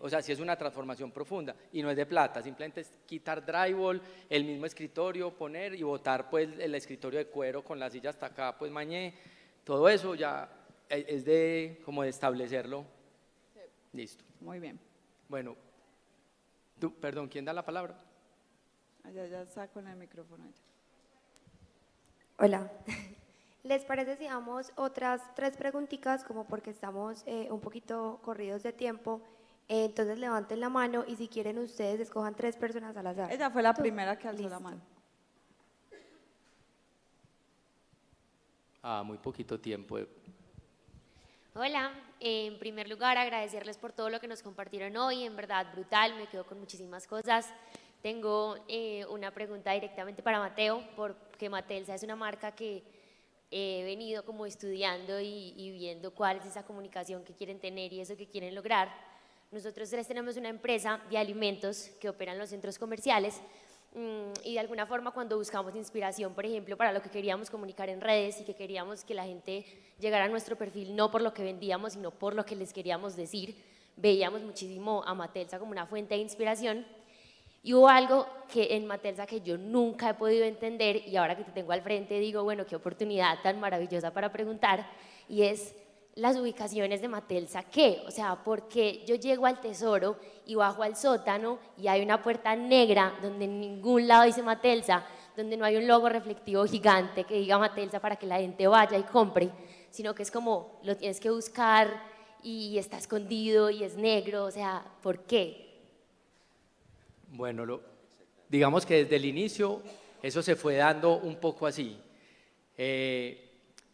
[0.00, 3.44] o sea, si es una transformación profunda y no es de plata, simplemente es quitar
[3.44, 8.10] drywall, el mismo escritorio, poner y botar pues el escritorio de cuero con la silla
[8.10, 9.14] hasta acá, pues mañé,
[9.64, 10.48] todo eso ya
[10.88, 12.86] e, es de como de establecerlo.
[13.92, 14.24] Listo.
[14.40, 14.78] Muy bien.
[15.28, 15.56] Bueno,
[17.00, 17.98] perdón, ¿quién da la palabra?
[19.04, 20.44] Allá ya está con el micrófono.
[22.38, 22.70] Hola.
[23.62, 28.72] ¿Les parece si damos otras tres preguntitas como porque estamos eh, un poquito corridos de
[28.72, 29.20] tiempo?
[29.68, 33.32] Eh, entonces levanten la mano y si quieren ustedes escojan tres personas al azar.
[33.32, 34.80] Ella fue la primera que alzó la mano.
[38.82, 39.98] Ah, muy poquito tiempo.
[41.58, 41.90] Hola,
[42.20, 46.26] en primer lugar agradecerles por todo lo que nos compartieron hoy, en verdad brutal, me
[46.26, 47.50] quedo con muchísimas cosas.
[48.02, 52.82] Tengo eh, una pregunta directamente para Mateo, porque Matelsa es una marca que
[53.50, 58.02] he venido como estudiando y, y viendo cuál es esa comunicación que quieren tener y
[58.02, 58.92] eso que quieren lograr.
[59.50, 63.40] Nosotros tres tenemos una empresa de alimentos que opera en los centros comerciales,
[64.44, 68.02] y de alguna forma cuando buscamos inspiración, por ejemplo, para lo que queríamos comunicar en
[68.02, 69.64] redes y que queríamos que la gente
[69.98, 73.16] llegara a nuestro perfil no por lo que vendíamos, sino por lo que les queríamos
[73.16, 73.56] decir,
[73.96, 76.86] veíamos muchísimo a Matelsa como una fuente de inspiración.
[77.62, 81.44] Y hubo algo que en Matelsa que yo nunca he podido entender y ahora que
[81.44, 84.86] te tengo al frente digo, bueno, qué oportunidad tan maravillosa para preguntar,
[85.26, 85.74] y es
[86.16, 88.02] las ubicaciones de Matelsa, ¿qué?
[88.06, 92.56] O sea, porque yo llego al tesoro y bajo al sótano y hay una puerta
[92.56, 95.04] negra donde en ningún lado dice Matelsa,
[95.36, 98.96] donde no hay un logo reflectivo gigante que diga Matelsa para que la gente vaya
[98.96, 99.50] y compre,
[99.90, 102.02] sino que es como lo tienes que buscar
[102.42, 105.82] y está escondido y es negro, o sea, ¿por qué?
[107.28, 107.82] Bueno, lo,
[108.48, 109.82] digamos que desde el inicio
[110.22, 111.98] eso se fue dando un poco así.
[112.78, 113.45] Eh,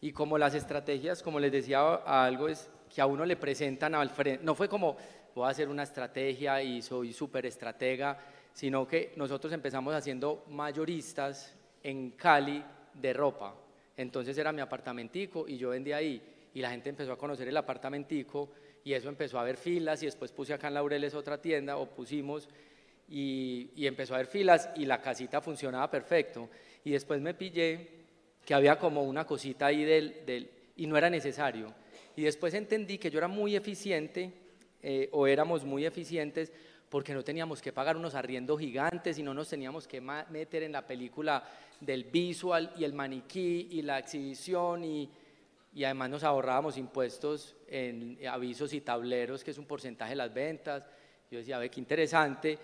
[0.03, 4.11] y como las estrategias, como les decía, algo es que a uno le presentan al
[4.11, 4.97] frente, no fue como
[5.33, 8.19] voy a hacer una estrategia y soy súper estratega,
[8.53, 12.63] sino que nosotros empezamos haciendo mayoristas en Cali
[12.95, 13.55] de ropa.
[13.97, 16.21] Entonces era mi apartamentico y yo vendía ahí
[16.53, 18.51] y la gente empezó a conocer el apartamentico
[18.83, 21.87] y eso empezó a haber filas y después puse acá en Laureles otra tienda o
[21.89, 22.49] pusimos
[23.09, 26.49] y, y empezó a haber filas y la casita funcionaba perfecto.
[26.85, 28.02] Y después me pillé
[28.45, 31.75] que había como una cosita ahí del, del, y no era necesario.
[32.17, 34.33] Y después entendí que yo era muy eficiente
[34.83, 36.53] eh, o éramos muy eficientes
[36.89, 40.73] porque no teníamos que pagar unos arriendos gigantes y no nos teníamos que meter en
[40.73, 41.43] la película
[41.81, 45.11] del visual y el maniquí y la exhibición y,
[45.73, 50.35] y además nos ahorrábamos impuestos en avisos y tableros, que es un porcentaje de las
[50.35, 50.87] ventas.
[51.31, 52.59] Yo decía, ve, qué interesante.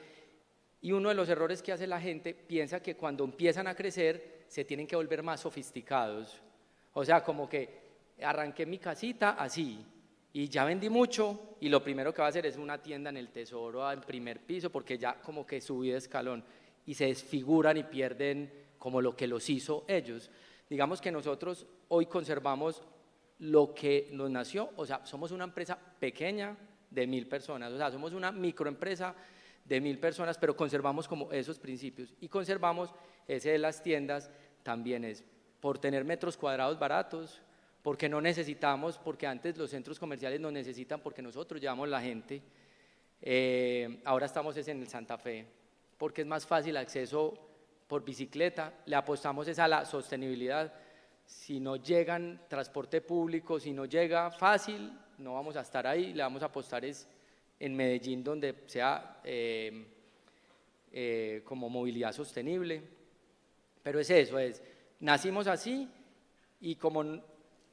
[0.83, 4.38] Y uno de los errores que hace la gente piensa que cuando empiezan a crecer
[4.49, 6.41] se tienen que volver más sofisticados.
[6.95, 7.89] O sea, como que
[8.23, 9.85] arranqué mi casita así
[10.33, 13.17] y ya vendí mucho y lo primero que va a hacer es una tienda en
[13.17, 16.45] el tesoro en primer piso porque ya como que subí de escalón
[16.87, 20.31] y se desfiguran y pierden como lo que los hizo ellos.
[20.69, 22.83] Digamos que nosotros hoy conservamos
[23.39, 26.57] lo que nos nació, o sea, somos una empresa pequeña
[26.91, 29.15] de mil personas, o sea, somos una microempresa
[29.65, 32.93] de mil personas, pero conservamos como esos principios y conservamos
[33.29, 34.31] ese de las tiendas,
[34.63, 35.23] también es
[35.61, 37.41] por tener metros cuadrados baratos,
[37.83, 42.43] porque no necesitamos, porque antes los centros comerciales nos necesitan porque nosotros llevamos la gente.
[43.21, 45.47] Eh, ahora estamos en el Santa Fe,
[45.97, 47.35] porque es más fácil acceso
[47.87, 50.73] por bicicleta, le apostamos es a la sostenibilidad.
[51.25, 56.23] Si no llegan transporte público, si no llega fácil, no vamos a estar ahí, le
[56.23, 57.09] vamos a apostar es
[57.59, 59.87] en Medellín donde sea eh,
[60.93, 62.98] eh, como movilidad sostenible.
[63.83, 64.63] Pero es eso, es,
[65.01, 65.89] nacimos así
[66.61, 67.05] y como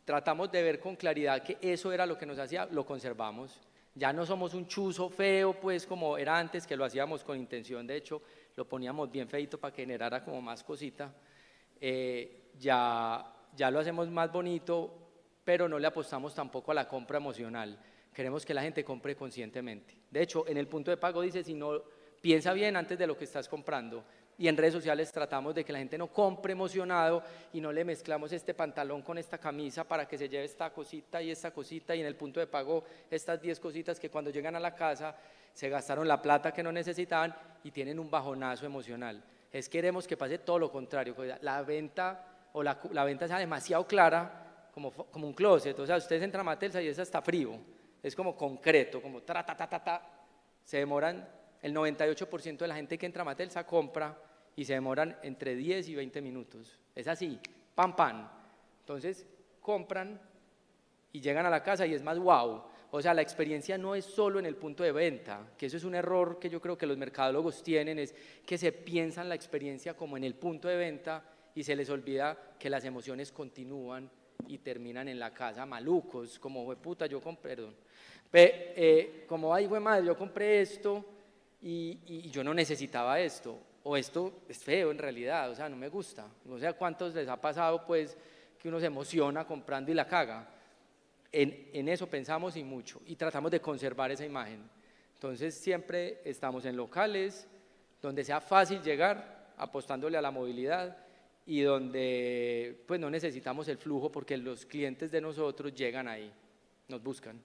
[0.05, 3.59] tratamos de ver con claridad que eso era lo que nos hacía, lo conservamos.
[3.95, 7.87] Ya no somos un chuzo feo, pues como era antes, que lo hacíamos con intención,
[7.87, 8.21] de hecho,
[8.55, 11.13] lo poníamos bien feito para que generara como más cosita.
[11.79, 14.93] Eh, ya, ya lo hacemos más bonito,
[15.43, 17.79] pero no le apostamos tampoco a la compra emocional.
[18.13, 19.95] Queremos que la gente compre conscientemente.
[20.09, 21.81] De hecho, en el punto de pago dice, si no,
[22.21, 24.03] piensa bien antes de lo que estás comprando
[24.37, 27.23] y en redes sociales tratamos de que la gente no compre emocionado
[27.53, 31.21] y no le mezclamos este pantalón con esta camisa para que se lleve esta cosita
[31.21, 34.55] y esta cosita y en el punto de pago estas 10 cositas que cuando llegan
[34.55, 35.15] a la casa
[35.53, 37.33] se gastaron la plata que no necesitaban
[37.63, 39.23] y tienen un bajonazo emocional.
[39.51, 43.87] Es queremos que pase todo lo contrario, la venta o la, la venta sea demasiado
[43.87, 47.57] clara como, como un closet, o sea, ustedes entran a Matelsa y es hasta frío,
[48.03, 50.09] es como concreto, como ta ta ta ta ta,
[50.61, 51.25] se demoran
[51.65, 54.15] el 98% de la gente que entra a Matelsa compra
[54.55, 56.79] y se demoran entre 10 y 20 minutos.
[56.93, 57.39] Es así,
[57.73, 58.29] pam, pam.
[58.81, 59.25] Entonces
[59.61, 60.21] compran
[61.11, 62.65] y llegan a la casa y es más wow.
[62.91, 65.83] O sea, la experiencia no es solo en el punto de venta, que eso es
[65.83, 68.13] un error que yo creo que los mercadólogos tienen, es
[68.45, 71.23] que se piensan la experiencia como en el punto de venta
[71.55, 74.07] y se les olvida que las emociones continúan
[74.47, 77.57] y terminan en la casa malucos, como, puta, yo compré,
[78.31, 81.14] eh, como, ay, madre, yo compré esto
[81.67, 85.89] y, yo no necesitaba esto o esto es feo en realidad, o sea, no me
[85.89, 86.27] gusta.
[86.45, 88.15] No sé a cuántos les ha pasado, pues,
[88.59, 90.47] que uno se emociona comprando y la caga.
[91.31, 94.61] En, en, eso pensamos y mucho, y tratamos de conservar esa imagen.
[95.15, 97.47] Entonces, siempre estamos en locales
[97.99, 100.97] donde sea fácil llegar, apostándole a la movilidad,
[101.47, 106.31] y donde pues no necesitamos el flujo porque los clientes de nosotros llegan ahí,
[106.87, 107.41] nos buscan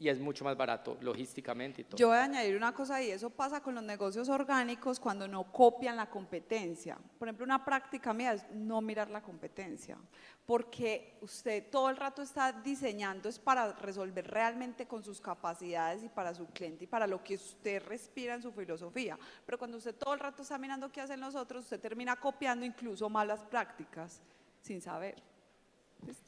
[0.00, 1.98] y es mucho más barato logísticamente y todo.
[1.98, 5.52] Yo voy a añadir una cosa y eso pasa con los negocios orgánicos cuando no
[5.52, 6.96] copian la competencia.
[7.18, 9.98] Por ejemplo, una práctica mía es no mirar la competencia,
[10.46, 16.08] porque usted todo el rato está diseñando es para resolver realmente con sus capacidades y
[16.08, 19.18] para su cliente y para lo que usted respira en su filosofía.
[19.44, 22.64] Pero cuando usted todo el rato está mirando qué hacen los otros, usted termina copiando
[22.64, 24.22] incluso malas prácticas
[24.62, 25.22] sin saber.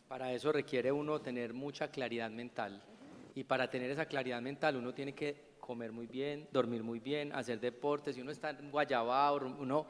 [0.09, 2.83] Para eso requiere uno tener mucha claridad mental
[3.35, 7.33] y para tener esa claridad mental uno tiene que comer muy bien, dormir muy bien,
[7.33, 8.17] hacer deportes.
[8.17, 9.87] Si uno está en guayabao, uno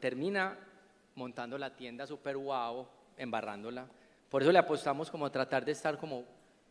[0.00, 0.58] termina
[1.14, 3.86] montando la tienda súper guau, embarrándola.
[4.28, 6.24] Por eso le apostamos como a tratar de estar como,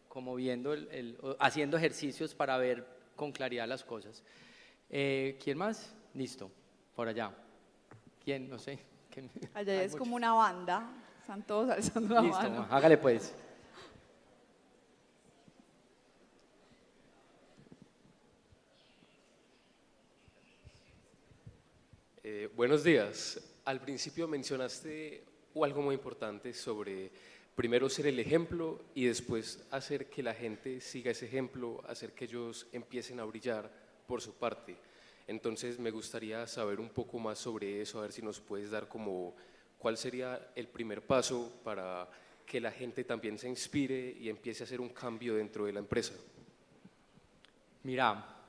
[0.07, 2.85] como viendo, el, haciendo ejercicios para ver
[3.15, 4.23] con claridad las cosas.
[4.89, 5.95] Eh, ¿Quién más?
[6.15, 6.51] Listo,
[6.95, 7.31] por allá.
[8.23, 8.49] ¿Quién?
[8.49, 8.79] No sé.
[9.53, 10.89] Allá es como una banda,
[11.19, 13.35] están todos alzando la Listo, hágale pues.
[22.33, 23.41] Eh, buenos días.
[23.65, 25.21] Al principio mencionaste
[25.61, 27.11] algo muy importante sobre
[27.55, 32.23] primero ser el ejemplo y después hacer que la gente siga ese ejemplo, hacer que
[32.23, 33.69] ellos empiecen a brillar
[34.07, 34.77] por su parte.
[35.27, 38.87] Entonces me gustaría saber un poco más sobre eso, a ver si nos puedes dar
[38.87, 39.35] como
[39.77, 42.09] cuál sería el primer paso para
[42.45, 45.79] que la gente también se inspire y empiece a hacer un cambio dentro de la
[45.79, 46.13] empresa.
[47.83, 48.40] Mira,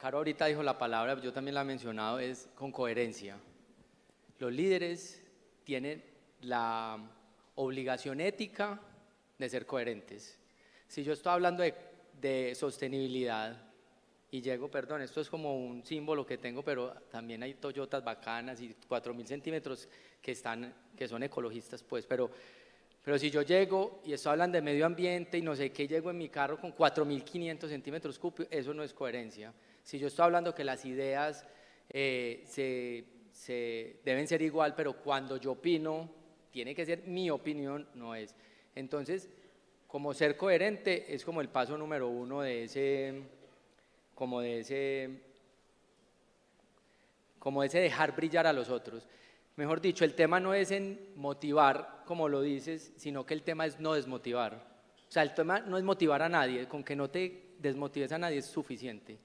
[0.00, 3.36] Caro ahorita dijo la palabra, yo también la he mencionado, es con coherencia.
[4.38, 5.22] Los líderes
[5.62, 6.02] tienen
[6.40, 6.98] la
[7.56, 8.80] obligación ética
[9.38, 10.38] de ser coherentes.
[10.88, 13.62] Si yo estoy hablando de, sostenibilidad
[14.30, 18.62] y llego, perdón, esto es como un símbolo que tengo, pero también hay Toyotas bacanas
[18.62, 19.86] y 4.000 centímetros
[20.22, 22.30] que, están, que son ecologistas, pues, pero,
[23.04, 26.10] pero si yo llego y estoy hablando de medio ambiente y no sé qué, llego
[26.10, 29.52] en mi carro con 4.500 centímetros cúbicos, eso no es coherencia.
[29.82, 31.46] Si yo estoy hablando que las ideas
[31.88, 32.42] eh,
[33.32, 36.08] se, deben ser igual, pero cuando yo opino,
[36.50, 38.34] tiene que ser mi opinión, no es.
[38.74, 39.28] Entonces,
[39.86, 43.22] como ser coherente es como el paso número uno de ese,
[44.14, 45.20] como de ese,
[47.38, 49.08] como ese dejar brillar a los otros.
[49.56, 53.66] Mejor dicho, el tema no es en motivar, como lo dices, sino que el tema
[53.66, 54.54] es no desmotivar.
[55.08, 58.18] O sea, el tema no es motivar a nadie, con que no te desmotives a
[58.18, 59.18] nadie es suficiente.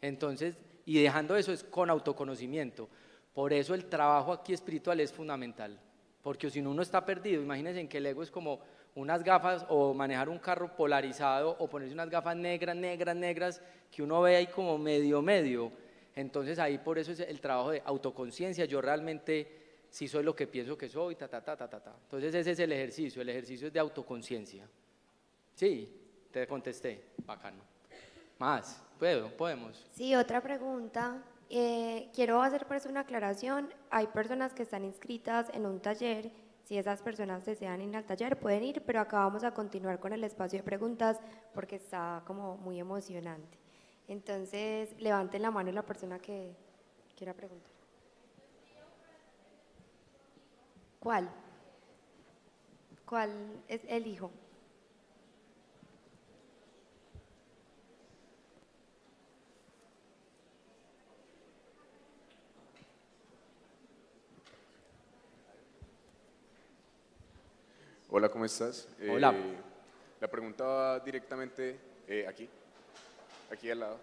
[0.00, 2.88] Entonces, y dejando eso es con autoconocimiento,
[3.34, 5.78] Por eso el trabajo aquí espiritual es fundamental,
[6.22, 8.60] porque si uno está perdido, imagínense en que el ego es como
[8.94, 14.02] unas gafas o manejar un carro polarizado o ponerse unas gafas negras, negras, negras, que
[14.02, 15.70] uno ve ahí como medio, medio.
[16.14, 20.46] Entonces ahí por eso es el trabajo de autoconciencia, yo realmente sí soy lo que
[20.46, 21.94] pienso que soy, ta, ta, ta, ta, ta, ta.
[22.04, 24.66] Entonces ese es el ejercicio, el ejercicio es de autoconciencia.
[25.54, 25.88] Sí,
[26.30, 27.62] te contesté, bacano.
[28.38, 29.36] Más, ¿puedo?
[29.36, 29.84] ¿Podemos?
[29.92, 31.22] Sí, otra pregunta.
[31.48, 33.72] Eh, quiero hacer por eso una aclaración.
[33.90, 36.32] Hay personas que están inscritas en un taller.
[36.64, 40.12] Si esas personas desean ir al taller, pueden ir, pero acá vamos a continuar con
[40.12, 41.20] el espacio de preguntas
[41.54, 43.58] porque está como muy emocionante.
[44.08, 46.56] Entonces, levanten la mano la persona que
[47.16, 47.72] quiera preguntar.
[50.98, 51.30] ¿Cuál?
[53.04, 54.32] ¿Cuál es el hijo?
[68.18, 68.88] Hola, ¿cómo estás?
[69.10, 69.30] Hola.
[69.30, 69.56] Eh,
[70.22, 72.48] la pregunta va directamente eh, aquí,
[73.52, 73.98] aquí al lado.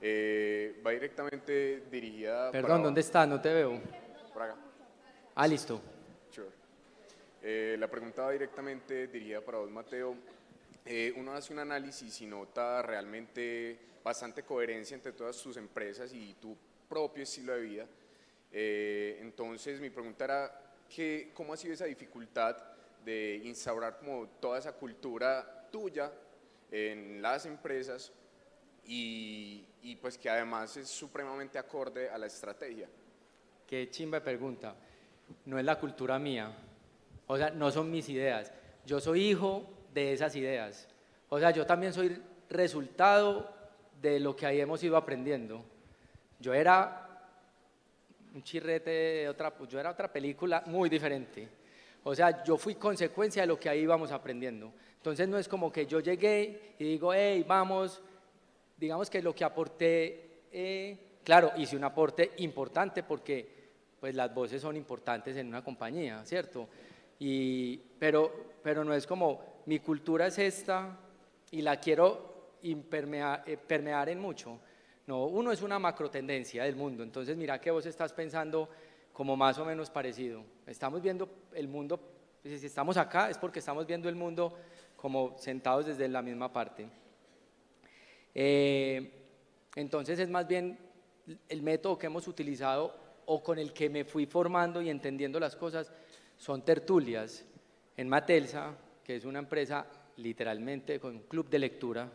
[0.00, 2.52] Eh, va directamente dirigida.
[2.52, 3.26] Perdón, ¿dónde está?
[3.26, 3.80] No te veo.
[4.32, 4.54] Por acá.
[5.34, 5.80] Ah, listo.
[6.30, 7.76] Sure.
[7.76, 10.14] la pregunta va directamente dirigida para vos, Mateo.
[11.16, 16.56] uno hace un análisis y nota realmente bastante coherencia entre todas tus empresas y tu
[16.88, 17.86] propio estilo de vida.
[18.52, 20.71] entonces, mi pregunta era,
[21.34, 22.56] ¿cómo ha sido esa dificultad
[23.04, 26.12] de instaurar como toda esa cultura tuya
[26.70, 28.12] en las empresas
[28.84, 32.88] y, pues que además es supremamente acorde a la estrategia?
[33.66, 34.74] Qué chimba pregunta.
[35.46, 36.52] No es la cultura mía,
[37.26, 38.52] o sea, no son mis ideas.
[38.84, 40.88] Yo soy hijo de esas ideas.
[41.28, 42.20] O sea, yo también soy
[42.50, 43.50] resultado
[44.00, 45.64] de lo que ahí hemos ido aprendiendo.
[46.38, 47.11] Yo era
[48.34, 51.48] un chirrete de otra, pues yo era otra película muy diferente.
[52.04, 54.72] O sea, yo fui consecuencia de lo que ahí íbamos aprendiendo.
[54.96, 58.02] Entonces no es como que yo llegué y digo, hey, vamos,
[58.76, 63.62] digamos que lo que aporté, eh, claro, hice un aporte importante porque
[64.00, 66.68] pues las voces son importantes en una compañía, ¿cierto?
[67.20, 70.98] Y, pero, pero no es como, mi cultura es esta
[71.52, 74.58] y la quiero eh, permear en mucho.
[75.06, 78.68] No, uno es una macro tendencia del mundo, entonces mira que vos estás pensando
[79.12, 80.44] como más o menos parecido.
[80.66, 82.00] Estamos viendo el mundo,
[82.44, 84.56] si estamos acá es porque estamos viendo el mundo
[84.96, 86.88] como sentados desde la misma parte.
[88.34, 89.10] Eh,
[89.74, 90.78] entonces es más bien
[91.48, 92.94] el método que hemos utilizado
[93.26, 95.92] o con el que me fui formando y entendiendo las cosas
[96.36, 97.44] son tertulias.
[97.96, 98.74] En Matelsa,
[99.04, 99.86] que es una empresa
[100.16, 102.10] literalmente con club de lectura,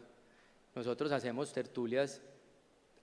[0.74, 2.22] nosotros hacemos tertulias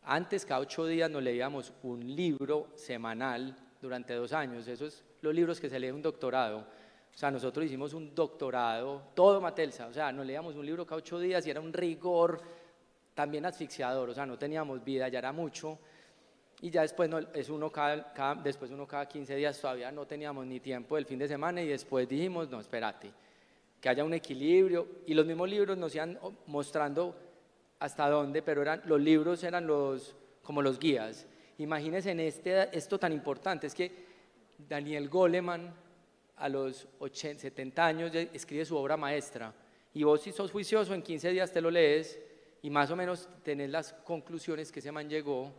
[0.04, 4.68] antes, cada ocho días nos leíamos un libro semanal durante dos años.
[4.68, 6.58] Esos son los libros que se lee un doctorado.
[6.58, 9.86] O sea, nosotros hicimos un doctorado, todo Matelsa.
[9.86, 12.40] O sea, nos leíamos un libro cada ocho días y era un rigor
[13.14, 14.10] también asfixiador.
[14.10, 15.78] O sea, no teníamos vida, ya era mucho.
[16.60, 20.46] Y ya después, no, es uno cada, después uno cada 15 días todavía no teníamos
[20.46, 23.10] ni tiempo del fin de semana y después dijimos, no, espérate,
[23.80, 24.86] que haya un equilibrio.
[25.06, 27.14] Y los mismos libros nos iban mostrando
[27.78, 31.26] hasta dónde, pero eran, los libros eran los, como los guías.
[31.58, 33.92] Imagínense en este, esto tan importante, es que
[34.58, 35.74] Daniel Goleman
[36.36, 39.54] a los 80, 70 años escribe su obra maestra
[39.92, 42.18] y vos si sos juicioso en 15 días te lo lees
[42.62, 45.52] y más o menos tenés las conclusiones que ese man llegó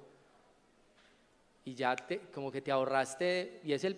[1.63, 3.97] y ya te, como que te ahorraste, y es el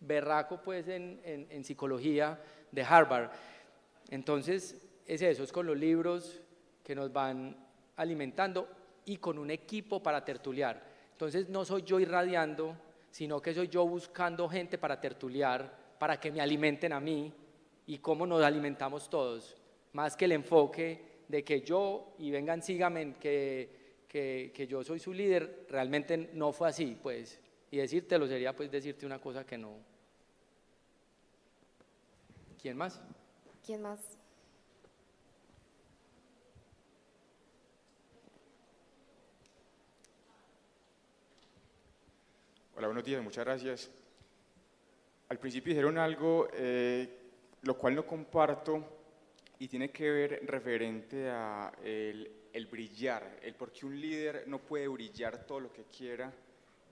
[0.00, 2.40] berraco pues en, en, en psicología
[2.70, 3.30] de Harvard.
[4.10, 6.41] Entonces es eso, es con los libros
[6.82, 7.56] que nos van
[7.96, 8.68] alimentando
[9.04, 10.82] y con un equipo para tertuliar.
[11.12, 12.76] Entonces no soy yo irradiando,
[13.10, 17.32] sino que soy yo buscando gente para tertuliar, para que me alimenten a mí
[17.86, 19.56] y cómo nos alimentamos todos.
[19.92, 24.98] Más que el enfoque de que yo, y vengan, síganme, que, que, que yo soy
[24.98, 27.40] su líder, realmente no fue así, pues.
[27.70, 29.76] Y decírtelo sería pues decirte una cosa que no.
[32.60, 33.00] ¿Quién más?
[33.64, 34.18] ¿Quién más?
[42.82, 43.90] Hola, buenos días, muchas gracias.
[45.28, 47.08] Al principio dijeron algo, eh,
[47.62, 48.84] lo cual no comparto,
[49.60, 54.58] y tiene que ver referente a el, el, brillar, el por qué un líder no
[54.58, 56.32] puede brillar todo lo que quiera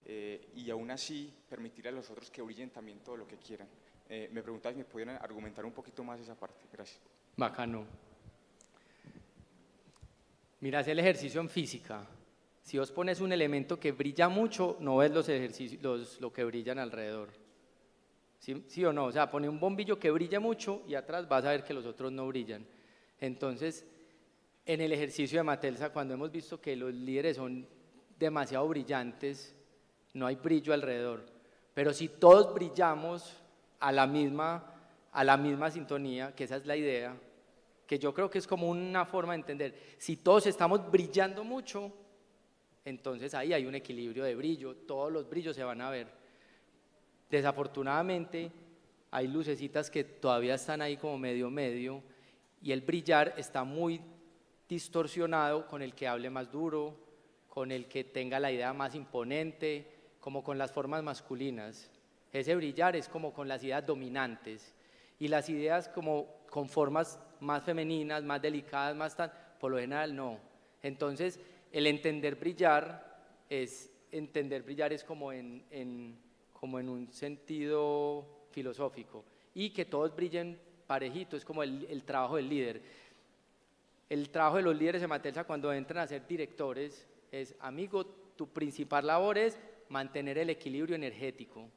[0.06, 3.66] eh, y aún así permitir a los otros que brillen también todo lo que quieran.
[4.08, 6.66] Eh, me preguntaba si me pudieran argumentar un poquito más esa parte.
[6.72, 7.00] Gracias.
[7.36, 7.84] Bacano.
[10.60, 12.06] Mira, el ejercicio en física.
[12.62, 16.44] Si vos pones un elemento que brilla mucho, no ves los ejercicios, los, lo que
[16.44, 17.28] brillan alrededor.
[18.38, 19.06] ¿Sí, ¿Sí, o no?
[19.06, 21.86] O sea, pone un bombillo que brilla mucho y atrás vas a ver que los
[21.86, 22.64] otros no brillan.
[23.20, 23.86] Entonces,
[24.64, 27.66] en el ejercicio de Matelsa, cuando hemos visto que los líderes son
[28.18, 29.54] demasiado brillantes,
[30.14, 31.24] no hay brillo alrededor.
[31.74, 33.36] Pero si todos brillamos
[33.78, 34.74] a la misma,
[35.12, 37.16] a la misma sintonía, que esa es la idea,
[37.86, 41.92] que yo creo que es como una forma de entender, si todos estamos brillando mucho,
[42.84, 46.08] entonces ahí hay un equilibrio de brillo, todos los brillos se van a ver.
[47.30, 48.50] Desafortunadamente,
[49.10, 52.02] hay lucecitas que todavía están ahí como medio medio
[52.62, 54.00] y el brillar está muy
[54.68, 56.96] distorsionado con el que hable más duro,
[57.48, 59.86] con el que tenga la idea más imponente,
[60.20, 61.90] como con las formas masculinas.
[62.32, 64.74] Ese brillar es como con las ideas dominantes
[65.18, 70.14] y las ideas como con formas más femeninas, más delicadas, más tan, por lo general
[70.14, 70.38] no.
[70.82, 71.40] Entonces,
[71.72, 76.16] el entender brillar es, entender brillar es como en,
[76.52, 82.36] como en un sentido filosófico y que todos brillen parejito, es como el, el trabajo
[82.36, 82.82] del líder.
[84.08, 88.48] El trabajo de los líderes en Matelsa cuando entran a ser directores es, amigo, tu
[88.48, 89.58] principal labor es
[89.88, 91.68] mantener el equilibrio energético.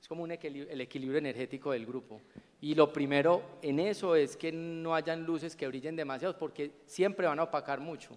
[0.00, 2.20] Es como un el equilibrio energético del grupo.
[2.60, 7.26] Y lo primero en eso es que no hayan luces que brillen demasiado, porque siempre
[7.26, 8.16] van a opacar mucho.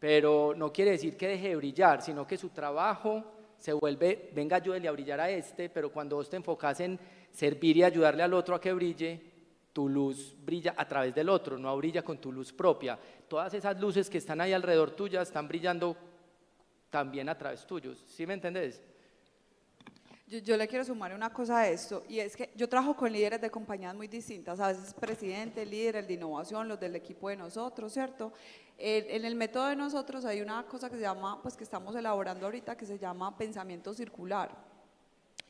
[0.00, 3.22] Pero no quiere decir que deje de brillar, sino que su trabajo
[3.58, 6.98] se vuelve, venga, ayúdele a brillar a este, pero cuando vos te enfocas en
[7.30, 9.22] servir y ayudarle al otro a que brille,
[9.72, 12.98] tu luz brilla a través del otro, no brilla con tu luz propia.
[13.28, 15.96] Todas esas luces que están ahí alrededor tuya están brillando
[16.88, 18.02] también a través tuyos.
[18.08, 18.82] ¿Sí me entendés?
[20.30, 23.40] Yo, le quiero sumar una cosa a esto, y es que yo trabajo con líderes
[23.40, 27.36] de compañías muy distintas, a veces presidente, líder, el de innovación, los del equipo de
[27.36, 28.32] nosotros, ¿cierto?
[28.78, 32.46] En, el método de nosotros hay una cosa que se llama, pues que estamos elaborando
[32.46, 34.52] ahorita, que se llama pensamiento circular.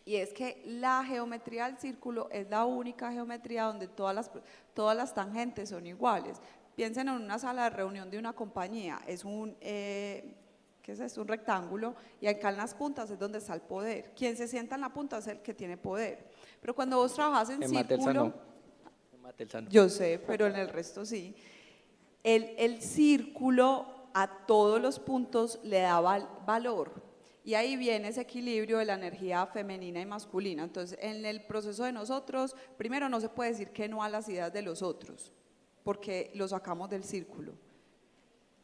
[0.06, 4.30] Y es que la geometría del círculo es la única geometría donde todas las,
[4.72, 6.40] todas las tangentes son iguales.
[6.74, 9.54] Piensen en una sala de reunión de una compañía, es un...
[9.60, 10.36] Eh,
[10.98, 11.18] ¿qué es?
[11.18, 14.12] Un rectángulo, y acá en las puntas es donde está el poder.
[14.16, 16.26] Quien se sienta en la punta es el que tiene poder.
[16.60, 18.34] Pero cuando vos trabajas en, círculo...
[19.68, 21.34] Yo sé, pero en el resto sí.
[22.24, 27.08] El, el círculo a todos los puntos le da valor.
[27.44, 30.64] Y ahí viene ese equilibrio de la energía femenina y masculina.
[30.64, 34.28] Entonces, en el proceso de nosotros, primero no se puede decir que no a las
[34.28, 35.32] ideas de los otros,
[35.84, 37.54] porque lo sacamos del círculo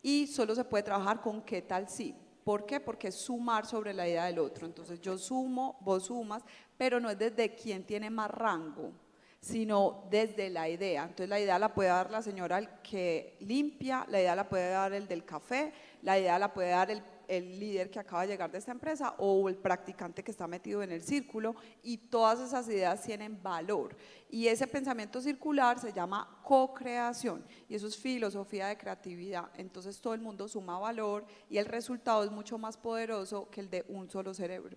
[0.07, 2.15] y solo se puede trabajar con qué tal sí.
[2.45, 2.79] ¿Por qué?
[2.79, 4.65] Porque es sumar sobre la idea del otro.
[4.65, 6.45] Entonces yo sumo, vos sumas,
[6.79, 8.93] pero no es desde quién tiene más rango,
[9.41, 11.03] sino desde la idea.
[11.03, 14.93] Entonces la idea la puede dar la señora que limpia, la idea la puede dar
[14.93, 18.51] el del café, la idea la puede dar el el líder que acaba de llegar
[18.51, 22.69] de esta empresa o el practicante que está metido en el círculo y todas esas
[22.69, 23.97] ideas tienen valor.
[24.31, 29.51] Y ese pensamiento circular se llama co-creación y eso es filosofía de creatividad.
[29.57, 33.71] Entonces todo el mundo suma valor y el resultado es mucho más poderoso que el
[33.71, 34.77] de un solo cerebro.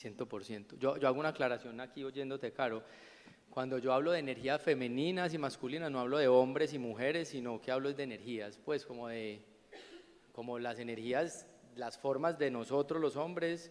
[0.00, 0.78] 100%.
[0.78, 2.82] Yo, yo hago una aclaración aquí oyéndote, Caro.
[3.50, 7.58] Cuando yo hablo de energías femeninas y masculinas, no hablo de hombres y mujeres, sino
[7.60, 9.42] que hablo de energías, pues como de
[10.36, 11.46] como las energías
[11.76, 13.70] las formas de nosotros los hombres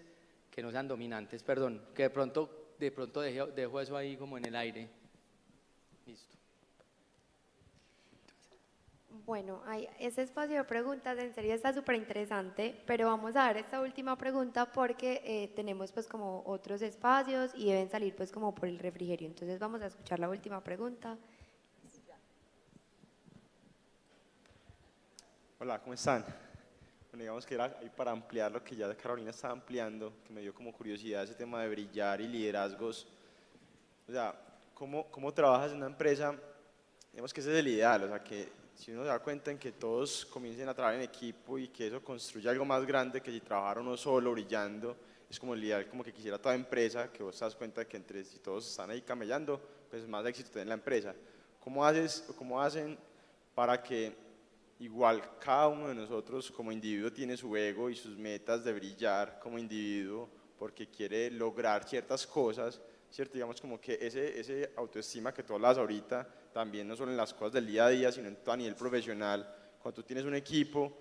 [0.49, 4.45] que no sean dominantes, perdón, que de pronto, de pronto dejo, eso ahí como en
[4.45, 4.89] el aire.
[6.05, 6.35] Listo.
[9.25, 13.57] Bueno, hay ese espacio de preguntas en serio está súper interesante, pero vamos a dar
[13.57, 18.53] esta última pregunta porque eh, tenemos pues como otros espacios y deben salir pues como
[18.53, 19.27] por el refrigerio.
[19.27, 21.17] Entonces vamos a escuchar la última pregunta.
[25.59, 26.44] Hola, ¿cómo están?
[27.23, 30.53] Digamos que era ahí para ampliar lo que ya Carolina estaba ampliando, que me dio
[30.53, 33.07] como curiosidad ese tema de brillar y liderazgos.
[34.07, 34.35] O sea,
[34.73, 36.35] ¿cómo, cómo trabajas en una empresa?
[37.11, 39.57] Digamos que ese es el ideal, o sea, que si uno se da cuenta en
[39.57, 43.31] que todos comiencen a trabajar en equipo y que eso construye algo más grande que
[43.31, 44.97] si trabajar uno solo brillando,
[45.29, 47.97] es como el ideal, como que quisiera toda empresa, que vos te das cuenta que
[47.97, 51.15] entre si todos están ahí camellando, pues más éxito tiene la empresa.
[51.59, 52.97] ¿Cómo, haces, ¿Cómo hacen
[53.55, 54.24] para que
[54.79, 59.39] igual cada uno de nosotros como individuo tiene su ego y sus metas de brillar
[59.39, 63.33] como individuo porque quiere lograr ciertas cosas, ¿cierto?
[63.33, 67.33] Digamos como que ese, ese autoestima que tú hablas ahorita, también no solo en las
[67.33, 69.47] cosas del día a día, sino en a nivel profesional,
[69.81, 70.91] cuando tú tienes un equipo,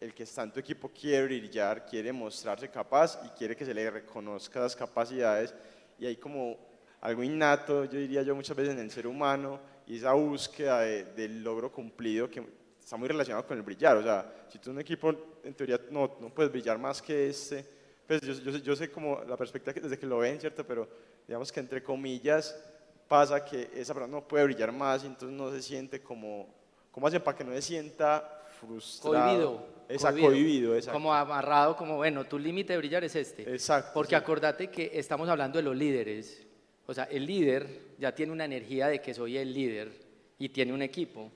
[0.00, 3.74] el que está en tu equipo quiere brillar, quiere mostrarse capaz y quiere que se
[3.74, 5.54] le reconozca las capacidades
[5.98, 6.56] y hay como
[7.02, 11.42] algo innato, yo diría yo muchas veces en el ser humano, y esa búsqueda del
[11.42, 13.96] logro cumplido que está muy relacionado con el brillar.
[13.98, 17.28] O sea, si tú en un equipo, en teoría, no, no puedes brillar más que
[17.28, 17.64] este,
[18.06, 20.66] pues yo, yo, yo sé como la perspectiva que, desde que lo ven, ¿cierto?
[20.66, 20.88] Pero
[21.26, 22.58] digamos que entre comillas
[23.06, 26.48] pasa que esa persona no puede brillar más y entonces no se siente como,
[26.90, 29.26] ¿cómo hacen para que no se sienta frustrado?
[29.26, 29.80] Cohibido.
[29.88, 30.92] Exacto, cohibido, exacto.
[30.92, 33.42] Como amarrado, como, bueno, tu límite de brillar es este.
[33.42, 33.90] Exacto.
[33.92, 36.46] Porque acordate que estamos hablando de los líderes.
[36.86, 39.92] O sea, el líder ya tiene una energía de que soy el líder
[40.38, 41.30] y tiene un equipo.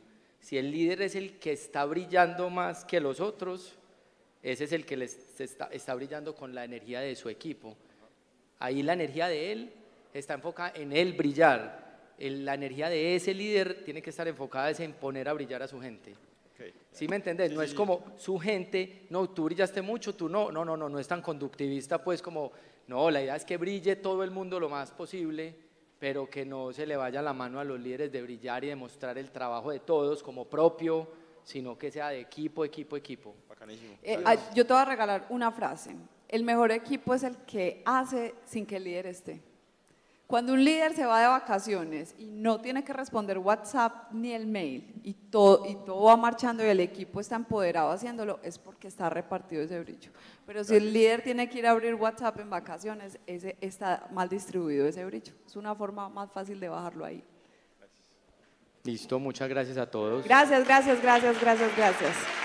[0.45, 3.79] Si el líder es el que está brillando más que los otros,
[4.43, 7.75] ese es el que les está, está brillando con la energía de su equipo.
[8.59, 9.73] Ahí la energía de él
[10.13, 12.11] está enfocada en él brillar.
[12.19, 15.81] la energía de ese líder tiene que estar enfocada en poner a brillar a su
[15.81, 16.13] gente.
[16.93, 17.51] ¿Sí me entendés?
[17.51, 20.99] no es como su gente, no, tú brillaste mucho, tú no, no, no, no, no
[20.99, 22.53] es tan conductivista, pues como,
[22.87, 25.64] no, la idea es que brille todo el mundo lo más posible
[26.05, 29.17] pero que no se le vaya la mano a los líderes de brillar y demostrar
[29.17, 31.09] el trabajo de todos como propio,
[31.43, 33.35] sino que sea de equipo, equipo, equipo.
[34.03, 34.23] Eh,
[34.55, 35.97] yo te voy a regalar una frase.
[36.29, 39.41] El mejor equipo es el que hace sin que el líder esté.
[40.27, 44.47] Cuando un líder se va de vacaciones y no tiene que responder WhatsApp ni el
[44.47, 48.89] mail y todo, y todo va marchando y el equipo está empoderado haciéndolo, es porque
[48.89, 50.11] está repartido ese brillo.
[50.47, 54.29] Pero si el líder tiene que ir a abrir WhatsApp en vacaciones, ese está mal
[54.31, 55.35] distribuido ese brillo.
[55.47, 57.23] Es una forma más fácil de bajarlo ahí.
[58.83, 60.25] Listo, muchas gracias a todos.
[60.25, 62.44] Gracias, gracias, gracias, gracias, gracias.